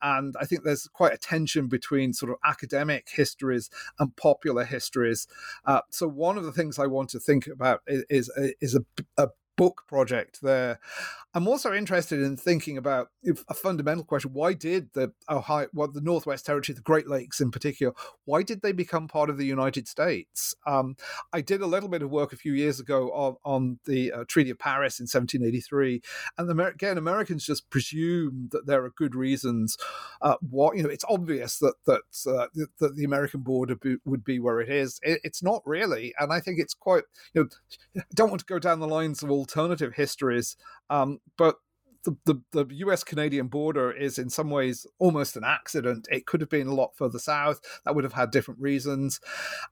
[0.00, 3.68] And I think there's quite a tension between sort of academic histories
[3.98, 5.26] and popular histories.
[5.64, 8.84] Uh, so one of the things I want to think about is is, is a,
[9.16, 10.80] a book project there.
[11.32, 13.10] I'm also interested in thinking about
[13.48, 17.50] a fundamental question: Why did the Ohio, well, the Northwest Territory, the Great Lakes in
[17.50, 17.92] particular,
[18.24, 20.54] why did they become part of the United States?
[20.66, 20.96] Um,
[21.32, 24.24] I did a little bit of work a few years ago on, on the uh,
[24.26, 26.02] Treaty of Paris in 1783,
[26.38, 29.76] and the, again, Americans just presume that there are good reasons.
[30.20, 32.46] Uh, you know, it's obvious that that uh,
[32.80, 34.98] that the American border be, would be where it is.
[35.02, 37.04] It, it's not really, and I think it's quite.
[37.34, 37.48] You know,
[37.98, 40.56] I don't want to go down the lines of all alternative histories.
[40.88, 41.56] Um, but
[42.04, 46.08] the, the, the US Canadian border is in some ways almost an accident.
[46.10, 47.60] It could have been a lot further south.
[47.84, 49.20] That would have had different reasons.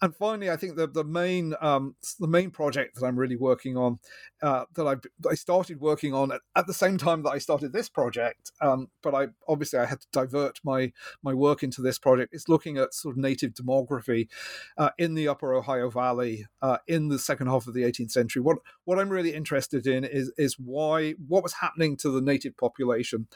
[0.02, 3.76] And finally, I think the the main um, the main project that I'm really working
[3.76, 3.98] on
[4.42, 7.72] uh, that I I started working on at, at, the same time that I started
[7.72, 10.92] this project, um, but I obviously I had to divert my
[11.22, 12.34] my work into this project.
[12.34, 14.28] It's looking at sort of native demography
[14.76, 18.42] uh, in the Upper Ohio Valley uh, in the second half of the 18th century.
[18.42, 22.56] What what I'm really interested in is is why what was happening to the native
[22.56, 23.26] population.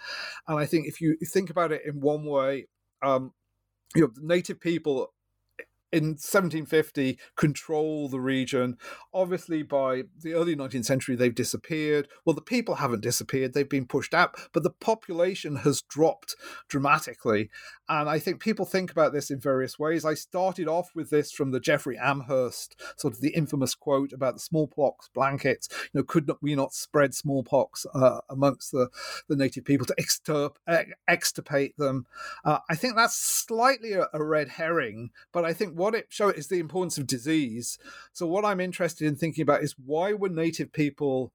[0.47, 2.69] And I think if you think about it in one way,
[3.03, 3.33] um,
[3.95, 5.13] you know, native people
[5.93, 8.79] in 1750 control the region.
[9.13, 12.09] Obviously, by the early 19th century, they've disappeared.
[12.25, 16.35] Well, the people haven't disappeared, they've been pushed out, but the population has dropped
[16.69, 17.51] dramatically.
[17.93, 20.03] And I think people think about this in various ways.
[20.03, 24.33] I started off with this from the Jeffrey Amherst, sort of the infamous quote about
[24.33, 25.69] the smallpox blankets.
[25.93, 28.89] You know, could not, we not spread smallpox uh, amongst the,
[29.29, 30.55] the native people to extirp,
[31.07, 32.07] extirpate them?
[32.47, 36.33] Uh, I think that's slightly a, a red herring, but I think what it shows
[36.33, 37.79] is the importance of disease.
[38.15, 41.31] So what I'm interested in thinking about is why were native people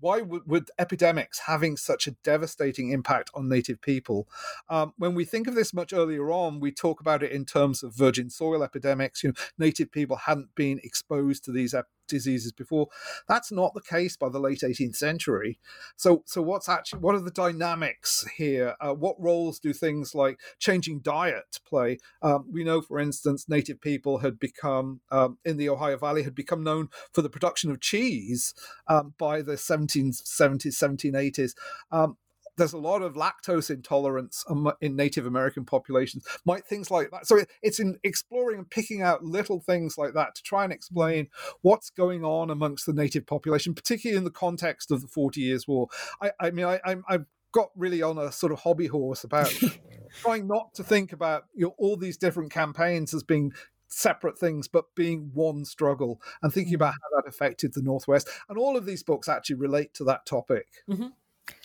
[0.00, 4.28] why would, epidemics having such a devastating impact on native people?
[4.68, 7.82] Um, when we think of this much earlier on, we talk about it in terms
[7.82, 9.22] of virgin soil epidemics.
[9.22, 12.88] You know, native people hadn't been exposed to these ep- diseases before.
[13.28, 15.58] That's not the case by the late 18th century.
[15.96, 18.74] So, so what's actually what are the dynamics here?
[18.80, 21.98] Uh, what roles do things like changing diet play?
[22.20, 26.34] Um, we know, for instance, native people had become um, in the Ohio Valley had
[26.34, 28.54] become known for the production of cheese
[28.86, 31.54] um, by the 1770s, 1780s.
[31.90, 32.16] Um,
[32.56, 34.44] there's a lot of lactose intolerance
[34.80, 36.24] in Native American populations.
[36.44, 37.26] Might things like that.
[37.26, 41.28] So it's in exploring and picking out little things like that to try and explain
[41.62, 45.66] what's going on amongst the Native population, particularly in the context of the Forty Years'
[45.66, 45.88] War.
[46.20, 46.78] I, I mean, I,
[47.08, 49.52] I've got really on a sort of hobby horse about
[50.20, 53.52] trying not to think about you know all these different campaigns as being
[53.92, 56.98] separate things but being one struggle and thinking about mm.
[57.02, 60.66] how that affected the northwest and all of these books actually relate to that topic
[60.88, 61.08] mm-hmm.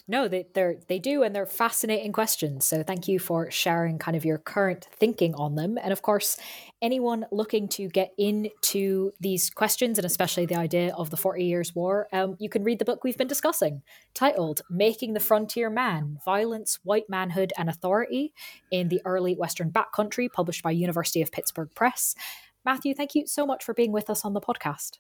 [0.10, 2.66] No, they they they do, and they're fascinating questions.
[2.66, 5.78] So thank you for sharing kind of your current thinking on them.
[5.78, 6.38] And of course,
[6.82, 11.76] anyone looking to get into these questions, and especially the idea of the Forty Years'
[11.76, 13.82] War, um, you can read the book we've been discussing,
[14.14, 18.34] titled "Making the Frontier Man: Violence, White Manhood, and Authority
[18.72, 22.16] in the Early Western Backcountry," published by University of Pittsburgh Press.
[22.64, 25.00] Matthew, thank you so much for being with us on the podcast.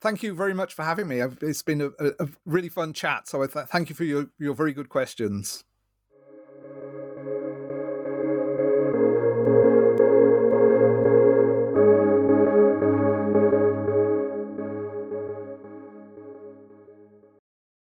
[0.00, 1.20] Thank you very much for having me.
[1.20, 3.28] It's been a, a really fun chat.
[3.28, 5.64] So I th- thank you for your, your very good questions.